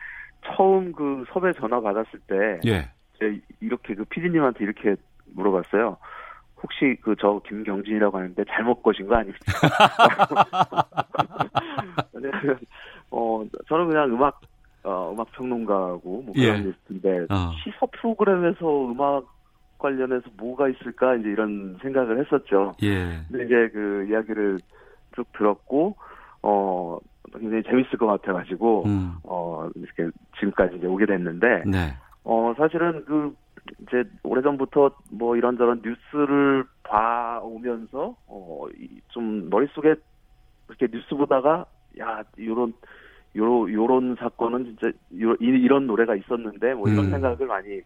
처음 0.45 0.91
그 0.91 1.25
섭외 1.31 1.53
전화 1.53 1.79
받았을 1.79 2.19
때 2.27 2.59
예. 2.65 2.89
이렇게 3.59 3.93
그 3.95 4.05
피디님한테 4.05 4.63
이렇게 4.63 4.95
물어봤어요. 5.35 5.97
혹시 6.61 6.97
그 7.01 7.15
저 7.19 7.41
김경진이라고 7.47 8.17
하는데 8.17 8.43
잘못 8.49 8.81
거신 8.83 9.07
거 9.07 9.15
아닙니까? 9.15 9.39
어 13.11 13.43
저는 13.67 13.87
그냥 13.87 14.09
음악 14.11 14.41
어 14.83 15.11
음악 15.13 15.31
평론가고 15.31 16.21
뭐 16.23 16.33
그런 16.33 16.59
예. 16.59 16.63
리스트인데 16.67 17.27
어. 17.29 17.51
시사 17.63 17.85
프로그램에서 17.93 18.91
음악 18.91 19.25
관련해서 19.79 20.29
뭐가 20.37 20.69
있을까 20.69 21.15
이제 21.15 21.29
이런 21.29 21.77
생각을 21.81 22.19
했었죠. 22.19 22.73
예. 22.83 23.21
근데 23.31 23.45
이제 23.45 23.69
그 23.73 24.05
이야기를 24.09 24.59
쭉 25.15 25.25
들었고 25.33 25.95
어 26.43 26.97
굉장히 27.37 27.63
재밌을 27.63 27.97
것 27.97 28.05
같아가지고 28.05 28.83
음. 28.85 29.15
어 29.23 29.69
이렇게 29.75 30.15
지금까지 30.37 30.77
이제 30.77 30.85
오게 30.85 31.05
됐는데 31.05 31.63
네. 31.65 31.95
어 32.23 32.53
사실은 32.57 33.03
그 33.05 33.33
이제 33.81 34.03
오래전부터 34.23 34.91
뭐 35.11 35.35
이런저런 35.35 35.81
뉴스를 35.83 36.65
봐오면서 36.83 38.15
어좀 38.27 39.49
머릿속에 39.49 39.95
이렇게 40.67 40.87
뉴스 40.87 41.15
보다가 41.15 41.65
야 41.99 42.23
요런 42.39 42.73
요 43.37 43.71
요런 43.71 44.15
사건은 44.19 44.65
진짜 44.65 44.87
요, 45.21 45.35
이런 45.39 45.87
노래가 45.87 46.15
있었는데 46.15 46.73
뭐 46.73 46.89
이런 46.89 47.05
음. 47.05 47.11
생각을 47.11 47.47
많이 47.47 47.81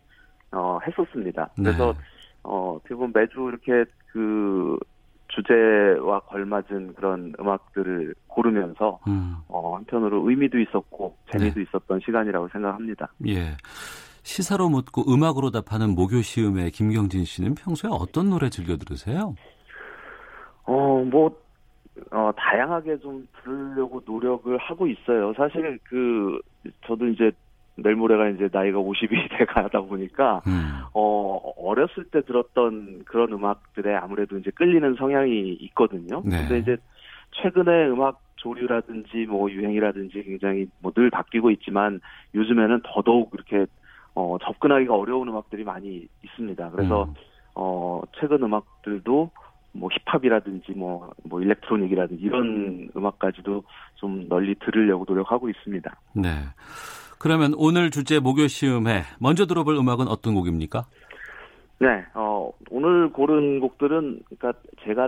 어 0.53 0.79
했었습니다. 0.85 1.49
그래서 1.55 1.93
네. 1.93 1.99
어 2.43 2.77
어떻게 2.77 2.95
보면 2.95 3.11
매주 3.13 3.49
이렇게 3.49 3.85
그 4.11 4.77
주제와 5.29 6.19
걸맞은 6.21 6.93
그런 6.93 7.33
음악들을 7.39 8.13
고르면서 8.27 8.99
음. 9.07 9.37
어, 9.47 9.75
한편으로 9.75 10.29
의미도 10.29 10.59
있었고 10.59 11.17
재미도 11.31 11.55
네. 11.55 11.61
있었던 11.63 11.99
시간이라고 12.05 12.49
생각합니다. 12.49 13.11
예. 13.27 13.57
시사로 14.23 14.69
묻고 14.69 15.11
음악으로 15.11 15.51
답하는 15.51 15.95
목요 15.95 16.21
시음의 16.21 16.71
김경진 16.71 17.25
씨는 17.25 17.55
평소에 17.55 17.89
어떤 17.91 18.29
노래 18.29 18.49
즐겨 18.49 18.77
들으세요? 18.77 19.35
어, 20.65 21.03
뭐 21.03 21.35
어, 22.11 22.31
다양하게 22.35 22.99
좀 22.99 23.27
들으려고 23.43 24.01
노력을 24.05 24.57
하고 24.57 24.87
있어요. 24.87 25.33
사실 25.35 25.79
그 25.83 26.39
저도 26.85 27.07
이제 27.07 27.31
내일 27.75 27.95
모레가 27.95 28.29
이제 28.29 28.49
나이가 28.51 28.79
50이 28.79 29.09
돼 29.37 29.45
가다 29.45 29.81
보니까 29.81 30.41
음. 30.47 30.81
어 30.93 31.53
어렸을 31.57 32.05
때 32.05 32.21
들었던 32.21 33.03
그런 33.05 33.31
음악들에 33.33 33.95
아무래도 33.95 34.37
이제 34.37 34.51
끌리는 34.51 34.95
성향이 34.95 35.53
있거든요. 35.61 36.21
네. 36.25 36.37
근데 36.41 36.59
이제 36.59 36.77
최근에 37.31 37.87
음악 37.87 38.21
조류라든지 38.35 39.25
뭐 39.27 39.49
유행이라든지 39.49 40.23
굉장히 40.23 40.67
뭐 40.81 40.91
늘 40.91 41.09
바뀌고 41.09 41.49
있지만 41.51 42.01
요즘에는 42.35 42.81
더더욱 42.83 43.31
이렇게 43.33 43.65
어 44.15 44.37
접근하기가 44.43 44.93
어려운 44.93 45.27
음악들이 45.29 45.63
많이 45.63 46.07
있습니다. 46.23 46.69
그래서 46.71 47.05
음. 47.05 47.13
어 47.55 48.01
최근 48.19 48.43
음악들도 48.43 49.31
뭐 49.73 49.89
힙합이라든지 50.05 50.73
뭐, 50.73 51.11
뭐 51.23 51.41
일렉트로닉이라든지 51.41 52.23
이런 52.23 52.89
음악까지도 52.95 53.63
좀 53.95 54.27
널리 54.29 54.53
들으려고 54.55 55.03
노력하고 55.07 55.49
있습니다. 55.49 55.95
네. 56.13 56.29
그러면 57.23 57.53
오늘 57.55 57.89
주제 57.89 58.19
목요 58.19 58.47
시음회 58.47 59.03
먼저 59.17 59.45
들어볼 59.45 59.75
음악은 59.75 60.09
어떤 60.09 60.33
곡입니까? 60.33 60.83
네, 61.79 62.05
어, 62.13 62.33
어, 62.43 62.51
오늘 62.69 63.09
고른 63.13 63.61
곡들은 63.61 64.23
그러니까 64.25 64.59
제가 64.83 65.07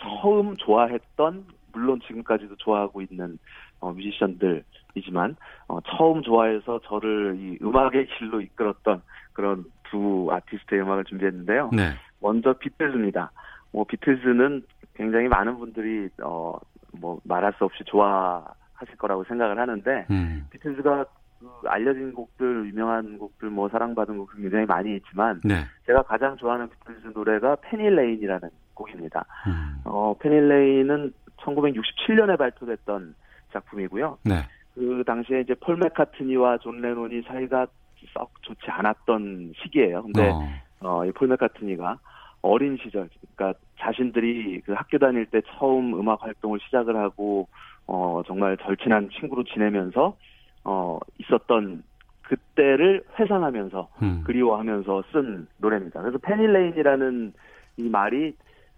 처음 0.00 0.56
좋아했던 0.56 1.44
물론 1.72 2.00
지금까지도 2.06 2.56
좋아하고 2.56 3.02
있는 3.02 3.38
어, 3.80 3.92
뮤지션들이지만 3.92 5.36
어, 5.68 5.80
처음 5.82 6.22
좋아해서 6.22 6.80
저를 6.84 7.36
이 7.38 7.58
음악의 7.62 8.08
길로 8.18 8.40
이끌었던 8.40 9.02
그런 9.34 9.64
두 9.90 10.28
아티스트의 10.30 10.80
음악을 10.80 11.04
준비했는데요. 11.04 11.70
네. 11.74 11.90
먼저 12.20 12.54
비틀즈입니다. 12.54 13.32
뭐 13.72 13.84
비틀즈는 13.84 14.62
굉장히 14.94 15.28
많은 15.28 15.58
분들이 15.58 16.08
어, 16.22 16.58
뭐 16.92 17.20
말할 17.24 17.52
수 17.58 17.64
없이 17.64 17.84
좋아하실 17.84 18.96
거라고 18.96 19.24
생각을 19.24 19.58
하는데 19.58 20.06
음. 20.10 20.46
비틀즈가 20.50 21.04
그 21.40 21.68
알려진 21.68 22.12
곡들, 22.12 22.66
유명한 22.66 23.18
곡들, 23.18 23.48
뭐 23.48 23.68
사랑받은 23.68 24.18
곡들 24.18 24.42
굉장히 24.42 24.66
많이 24.66 24.94
있지만 24.96 25.40
네. 25.42 25.64
제가 25.86 26.02
가장 26.02 26.36
좋아하는 26.36 26.68
비틀즈 26.68 27.08
노래가 27.14 27.56
Penny 27.62 27.89
Lane이라는 27.89 28.50
곡입니다. 28.74 29.24
음. 29.46 29.80
어, 29.84 30.14
Penny 30.18 30.57
Lane은 30.57 31.12
1967년에 31.38 32.38
발표됐던 32.38 33.14
작품이고요. 33.52 34.18
네. 34.24 34.34
그 34.74 35.02
당시에 35.06 35.40
이제 35.40 35.54
폴 35.54 35.76
맥카트니와 35.76 36.58
존 36.58 36.80
레논이 36.80 37.22
사이가 37.22 37.66
썩 38.14 38.30
좋지 38.42 38.70
않았던 38.70 39.54
시기예요. 39.62 40.02
근데 40.02 40.30
어, 40.30 40.48
어 40.80 41.04
이 41.06 41.12
폴 41.12 41.28
맥카트니가 41.28 41.98
어린 42.42 42.78
시절, 42.82 43.08
그러니까 43.34 43.58
자신들이 43.78 44.62
그 44.64 44.72
학교 44.72 44.98
다닐 44.98 45.26
때 45.26 45.42
처음 45.58 45.94
음악 45.94 46.22
활동을 46.22 46.58
시작을 46.60 46.96
하고 46.96 47.48
어 47.86 48.22
정말 48.26 48.56
절친한 48.58 49.10
친구로 49.10 49.44
지내면서 49.44 50.16
어 50.64 50.98
있었던 51.18 51.82
그때를 52.22 53.02
회상하면서 53.18 53.88
음. 54.02 54.22
그리워하면서 54.24 55.02
쓴 55.12 55.46
노래입니다. 55.58 56.00
그래서 56.00 56.18
Penny 56.18 56.54
Lane이라는 56.54 57.32
이 57.78 57.88
말이 57.88 58.34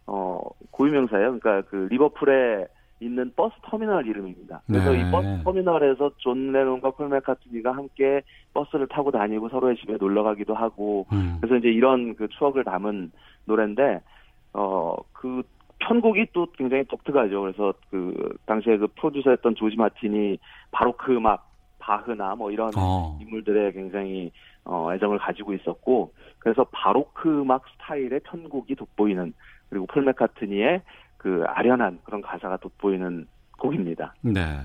어 0.07 0.41
고유명사예요. 0.71 1.39
그러니까 1.39 1.69
그 1.69 1.89
리버풀에 1.91 2.67
있는 3.01 3.33
버스 3.35 3.55
터미널 3.65 4.07
이름입니다. 4.07 4.63
그래서 4.67 4.93
네. 4.93 5.01
이 5.01 5.11
버스 5.11 5.43
터미널에서 5.43 6.13
존 6.19 6.53
레논과 6.53 6.93
폴 6.93 7.09
맥카트니가 7.09 7.73
함께 7.73 8.23
버스를 8.55 8.87
타고 8.87 9.11
다니고 9.11 9.49
서로의 9.49 9.77
집에 9.77 9.97
놀러 9.99 10.23
가기도 10.23 10.55
하고 10.55 11.07
음. 11.13 11.39
그래서 11.41 11.57
이제 11.57 11.69
이런 11.69 12.15
그 12.15 12.29
추억을 12.29 12.65
담은 12.65 13.11
노래인데 13.45 14.01
어 14.53 14.89
그 14.89 15.43
편곡이 15.81 16.29
또 16.33 16.47
굉장히 16.57 16.85
독특하죠. 16.85 17.41
그래서 17.41 17.75
그 17.91 18.37
당시에 18.47 18.79
그 18.79 18.87
프로듀서였던 18.87 19.57
조지 19.57 19.77
마틴이 19.77 20.39
바로크 20.71 21.13
음악 21.17 21.52
바흐나 21.83 22.37
뭐 22.37 22.51
이런 22.51 22.71
어. 22.77 23.19
인물들에 23.21 23.73
굉장히 23.73 24.31
어 24.65 24.93
애정을 24.95 25.19
가지고 25.19 25.53
있었고 25.55 26.13
그래서 26.39 26.65
바로크 26.73 27.41
음악 27.41 27.65
스타일의 27.75 28.21
편곡이 28.21 28.77
돋보이는 28.77 29.35
그리고 29.69 29.87
폴 29.87 30.05
맥카트니의 30.05 30.83
그 31.17 31.45
아련한 31.47 32.01
그런 32.05 32.23
가사가 32.23 32.59
돋보이는 32.59 33.27
곡입니다. 33.59 34.15
네. 34.23 34.63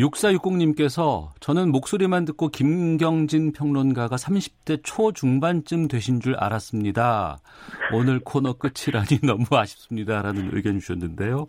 6460님께서 0.00 1.28
저는 1.38 1.70
목소리만 1.70 2.24
듣고 2.24 2.48
김경진 2.48 3.52
평론가가 3.52 4.16
30대 4.16 4.80
초중반쯤 4.82 5.86
되신 5.86 6.20
줄 6.20 6.34
알았습니다. 6.34 7.38
오늘 7.92 8.18
코너 8.18 8.54
끝이라니 8.54 9.20
너무 9.22 9.44
아쉽습니다. 9.52 10.22
라는 10.22 10.50
의견 10.52 10.80
주셨는데요. 10.80 11.46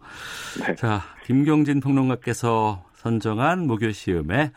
네. 0.66 0.76
자, 0.76 1.02
김경진 1.26 1.80
평론가께서 1.80 2.84
선정한 2.94 3.66
목요 3.66 3.92
시음의 3.92 4.52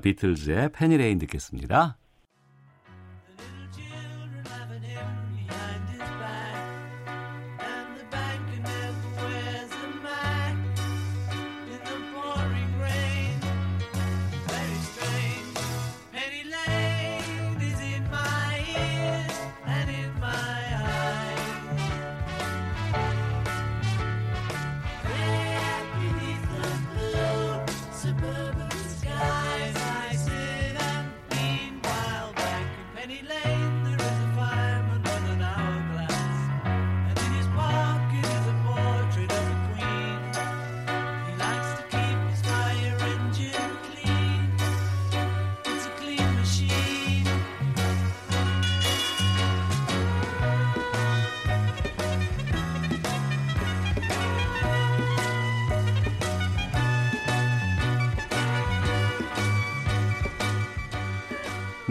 비틀즈의 0.00 0.72
페니레인 0.72 1.18
듣겠습니다. 1.18 1.98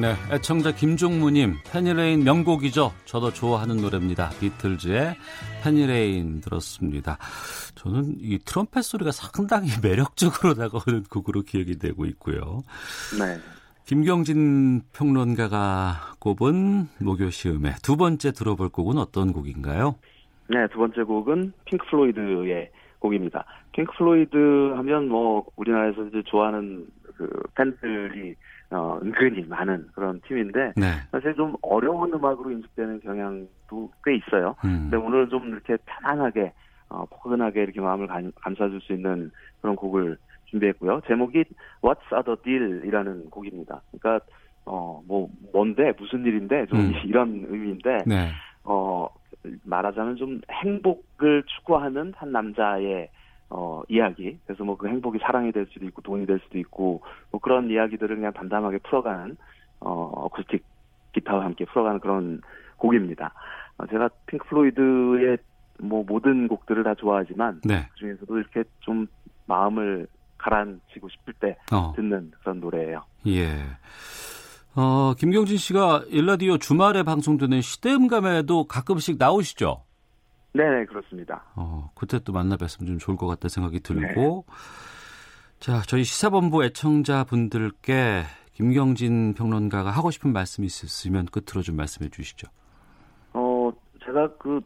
네, 0.02 0.16
애청자 0.32 0.72
김종무님, 0.72 1.58
Penny 1.72 2.01
Lane 2.01 2.24
명곡이죠. 2.24 2.92
저도 3.06 3.32
좋아하는 3.32 3.78
노래입니다. 3.78 4.32
비틀즈의 4.40 5.16
Penny 5.64 6.07
Lane 6.07 6.42
들었습니다. 6.42 7.20
저는 7.76 8.16
이 8.18 8.40
트럼펫 8.40 8.84
소리가 8.84 9.12
상당히 9.12 9.68
매력적으로 9.84 10.56
다가오는 10.56 11.04
곡으로 11.04 11.44
기억이 11.44 11.78
되고 11.78 12.06
있고요. 12.06 12.64
네. 13.20 13.38
김경진 13.86 14.82
평론가가 14.92 16.16
꼽은 16.18 16.88
목요 17.00 17.30
시음의 17.30 17.74
두 17.84 17.96
번째 17.96 18.32
들어볼 18.32 18.70
곡은 18.70 18.98
어떤 18.98 19.32
곡인가요? 19.32 19.94
네, 20.50 20.68
두 20.70 20.80
번째 20.80 21.04
곡은 21.04 21.54
핑크 21.66 21.86
플로이드의 21.92 22.72
곡입니다. 22.98 23.46
핑크 23.72 23.92
플로이드 24.00 24.74
하면 24.78 25.10
뭐 25.10 25.46
우리나라에서 25.58 26.08
이제 26.08 26.24
좋아하는 26.26 26.88
그 27.16 27.30
팬들이 27.54 28.36
어, 28.72 29.00
은근히 29.04 29.46
많은 29.48 29.88
그런 29.94 30.22
팀인데 30.22 30.74
네. 30.78 30.88
사실 31.12 31.36
좀 31.36 31.56
어려운 31.62 32.14
음악으로 32.14 32.52
인식되는 32.52 33.02
경향도 33.02 33.92
꽤 34.04 34.16
있어요. 34.16 34.56
음. 34.64 34.90
근데 34.90 34.98
오늘 34.98 35.28
좀 35.30 35.50
이렇게 35.50 35.78
편안하게 35.86 36.54
어, 36.90 37.06
포근하게 37.10 37.64
이렇게 37.64 37.82
마음을 37.82 38.08
감, 38.08 38.32
감싸줄 38.36 38.82
수 38.82 38.94
있는 38.94 39.32
그런 39.62 39.76
곡을 39.76 40.18
준비했고요. 40.46 41.02
제목이 41.08 41.44
What's 41.82 42.18
Other 42.18 42.42
Deal이라는 42.44 43.30
곡입니다. 43.30 43.82
그러니까 43.92 44.26
어, 44.66 45.02
뭐 45.06 45.30
뭔데 45.52 45.92
무슨 45.98 46.26
일인데 46.26 46.68
좀 46.68 46.80
음. 46.80 46.94
이런 47.06 47.46
의미인데 47.50 48.04
네. 48.06 48.32
어, 48.64 49.08
말하자면 49.64 50.16
좀 50.16 50.40
행복을 50.50 51.44
추구하는 51.46 52.14
한 52.16 52.32
남자의 52.32 53.10
어, 53.52 53.84
이야기. 53.90 54.38
그래서 54.46 54.64
뭐 54.64 54.78
그 54.78 54.88
행복이 54.88 55.20
사랑이 55.20 55.52
될 55.52 55.68
수도 55.72 55.86
있고 55.86 56.02
돈이 56.02 56.26
될 56.26 56.40
수도 56.40 56.58
있고 56.58 57.02
뭐 57.30 57.40
그런 57.42 57.70
이야기들을 57.70 58.16
그냥 58.16 58.34
담담하게 58.34 58.80
풀어가는 58.80 59.38
어, 59.82 59.92
어쿠스틱 60.16 60.64
기타와 61.14 61.44
함께 61.46 61.66
풀어가는 61.66 62.00
그런 62.00 62.42
곡입니다. 62.78 63.34
어, 63.78 63.86
제가 63.88 64.10
핑크 64.26 64.48
플로이드의 64.48 65.38
뭐 65.80 66.04
모든 66.08 66.48
곡들을 66.48 66.84
다 66.84 66.96
좋아하지만 66.96 67.62
네. 67.66 67.88
그중에서도 67.94 68.38
이렇게 68.38 68.64
좀 68.80 69.08
마음을 69.46 70.08
가라앉히고 70.38 71.10
싶을 71.10 71.34
때 71.40 71.58
어. 71.72 71.94
듣는 71.96 72.32
그런 72.40 72.60
노래예요. 72.60 73.04
예. 73.28 73.48
어, 74.76 75.14
김경진 75.18 75.58
씨가 75.58 76.06
일라디오 76.08 76.58
주말에 76.58 77.04
방송되는 77.04 77.62
시대음감에도 77.62 78.66
가끔씩 78.66 79.18
나오시죠? 79.20 79.84
네, 80.54 80.86
그렇습니다. 80.86 81.44
어, 81.56 81.90
그때 81.96 82.20
또 82.20 82.34
만나 82.34 82.56
뵀으면 82.58 82.88
좀 82.88 82.98
좋을 82.98 83.18
것 83.18 83.28
같다 83.28 83.48
생각이 83.48 83.80
들고. 83.80 84.46
네. 84.48 84.54
자, 85.60 85.82
저희 85.88 86.04
시사본부 86.04 86.66
애청자분들께 86.66 88.24
김경진 88.54 89.34
평론가가 89.36 89.92
하고 89.92 90.12
싶은 90.12 90.34
말씀이 90.34 90.66
있으시면 90.66 91.28
끝으로 91.28 91.62
좀 91.62 91.78
말씀해 91.78 92.10
주시죠. 92.10 92.48
어, 93.34 93.72
제가 94.04 94.36
그 94.38 94.62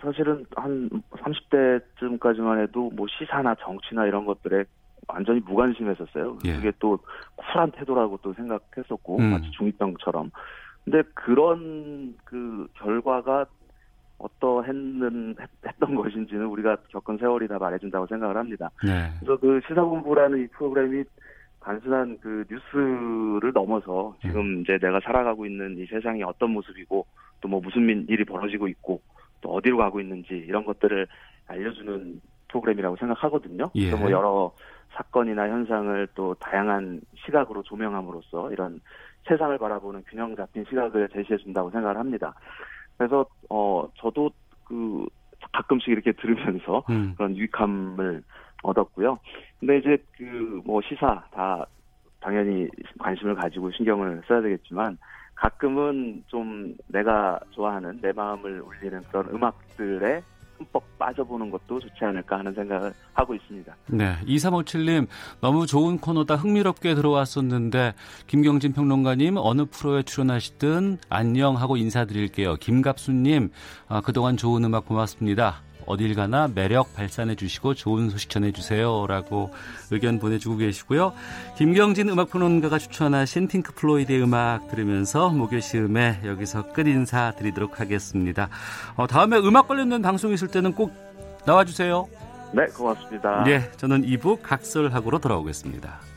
사실은 0.00 0.44
한 0.56 0.88
30대쯤까지만 1.12 2.62
해도 2.62 2.90
뭐 2.94 3.06
시사나 3.08 3.54
정치나 3.56 4.06
이런 4.06 4.24
것들에 4.24 4.64
완전히 5.08 5.40
무관심했었어요. 5.40 6.38
예. 6.44 6.54
그게 6.54 6.72
또 6.78 6.98
쿨한 7.36 7.72
태도라고 7.72 8.18
또 8.22 8.32
생각했었고 8.34 9.18
음. 9.18 9.30
마치 9.30 9.50
중이병처럼. 9.52 10.30
근데 10.84 11.02
그런 11.14 12.16
그 12.24 12.66
결과가 12.74 13.46
어떠했는 14.18 15.36
했던 15.66 15.94
것인지는 15.94 16.46
우리가 16.46 16.76
겪은 16.88 17.18
세월이 17.18 17.48
다 17.48 17.58
말해준다고 17.58 18.06
생각을 18.06 18.36
합니다. 18.36 18.70
네. 18.84 19.10
그래서 19.20 19.36
그 19.40 19.60
시사본부라는 19.66 20.44
이 20.44 20.46
프로그램이 20.48 21.04
단순한 21.60 22.18
그 22.20 22.44
뉴스를 22.50 23.52
넘어서 23.52 24.14
지금 24.20 24.40
음. 24.40 24.60
이제 24.60 24.78
내가 24.78 25.00
살아가고 25.00 25.46
있는 25.46 25.78
이 25.78 25.86
세상이 25.86 26.22
어떤 26.22 26.50
모습이고 26.50 27.06
또 27.40 27.48
뭐 27.48 27.60
무슨 27.60 28.06
일이 28.08 28.24
벌어지고 28.24 28.68
있고 28.68 29.02
또 29.42 29.50
어디로 29.50 29.76
가고 29.76 30.00
있는지 30.00 30.34
이런 30.34 30.64
것들을 30.64 31.06
알려주는 31.46 32.20
프로그램이라고 32.48 32.96
생각하거든요. 32.96 33.70
예. 33.74 33.90
그래서 33.90 33.96
뭐 33.98 34.10
여러 34.10 34.52
사건이나 34.92 35.48
현상을 35.48 36.08
또 36.14 36.34
다양한 36.34 37.00
시각으로 37.16 37.62
조명함으로써 37.62 38.50
이런 38.52 38.80
세상을 39.28 39.56
바라보는 39.58 40.04
균형 40.08 40.34
잡힌 40.36 40.64
시각을 40.68 41.08
제시해 41.10 41.36
준다고 41.38 41.70
생각을 41.70 41.98
합니다. 41.98 42.34
그래서 42.96 43.26
어 43.50 43.88
저도 43.98 44.30
그 44.64 45.06
가끔씩 45.52 45.88
이렇게 45.88 46.12
들으면서 46.12 46.82
음. 46.90 47.14
그런 47.16 47.36
유익함을 47.36 48.22
얻었고요. 48.62 49.18
근데 49.60 49.78
이제 49.78 49.96
그 50.16 50.60
뭐 50.64 50.80
시사 50.82 51.24
다 51.32 51.66
당연히 52.20 52.68
관심을 52.98 53.34
가지고 53.34 53.70
신경을 53.72 54.22
써야 54.26 54.40
되겠지만 54.40 54.96
가끔은 55.34 56.24
좀 56.28 56.74
내가 56.88 57.38
좋아하는 57.50 58.00
내 58.00 58.12
마음을 58.12 58.60
울리는 58.62 59.02
그런 59.10 59.28
음악들에 59.28 60.22
흠뻑 60.58 60.98
빠져보는 60.98 61.50
것도 61.50 61.80
좋지 61.80 62.04
않을까 62.04 62.38
하는 62.38 62.54
생각을 62.54 62.92
하고 63.12 63.34
있습니다. 63.34 63.74
네. 63.88 64.16
2357님, 64.26 65.06
너무 65.40 65.66
좋은 65.66 65.98
코너다 65.98 66.36
흥미롭게 66.36 66.94
들어왔었는데, 66.94 67.94
김경진 68.26 68.72
평론가님, 68.72 69.36
어느 69.38 69.64
프로에 69.70 70.02
출연하시든 70.02 70.98
안녕하고 71.08 71.76
인사드릴게요. 71.76 72.56
김갑수님, 72.56 73.50
아, 73.88 74.00
그동안 74.00 74.36
좋은 74.36 74.64
음악 74.64 74.86
고맙습니다. 74.86 75.62
어딜 75.86 76.14
가나 76.14 76.48
매력 76.54 76.94
발산해 76.94 77.34
주시고 77.34 77.74
좋은 77.74 78.10
소식 78.10 78.30
전해 78.30 78.52
주세요라고 78.52 79.52
의견 79.90 80.18
보내주고 80.18 80.56
계시고요. 80.56 81.12
김경진 81.56 82.08
음악 82.08 82.30
평론가가 82.30 82.78
추천하신 82.78 83.48
핑크 83.48 83.72
플로이드의 83.74 84.22
음악 84.22 84.68
들으면서 84.68 85.30
목요 85.30 85.60
시음에 85.60 86.20
여기서 86.24 86.72
끝 86.72 86.86
인사 86.86 87.32
드리도록 87.32 87.80
하겠습니다. 87.80 88.48
어, 88.96 89.06
다음에 89.06 89.38
음악 89.38 89.68
관련된 89.68 90.02
방송 90.02 90.32
있을 90.32 90.48
때는 90.48 90.72
꼭 90.74 90.92
나와주세요. 91.46 92.06
네, 92.52 92.66
고맙습니다. 92.66 93.42
네, 93.44 93.70
저는 93.76 94.02
2부 94.02 94.40
각설하고로 94.42 95.18
돌아오겠습니다. 95.18 96.13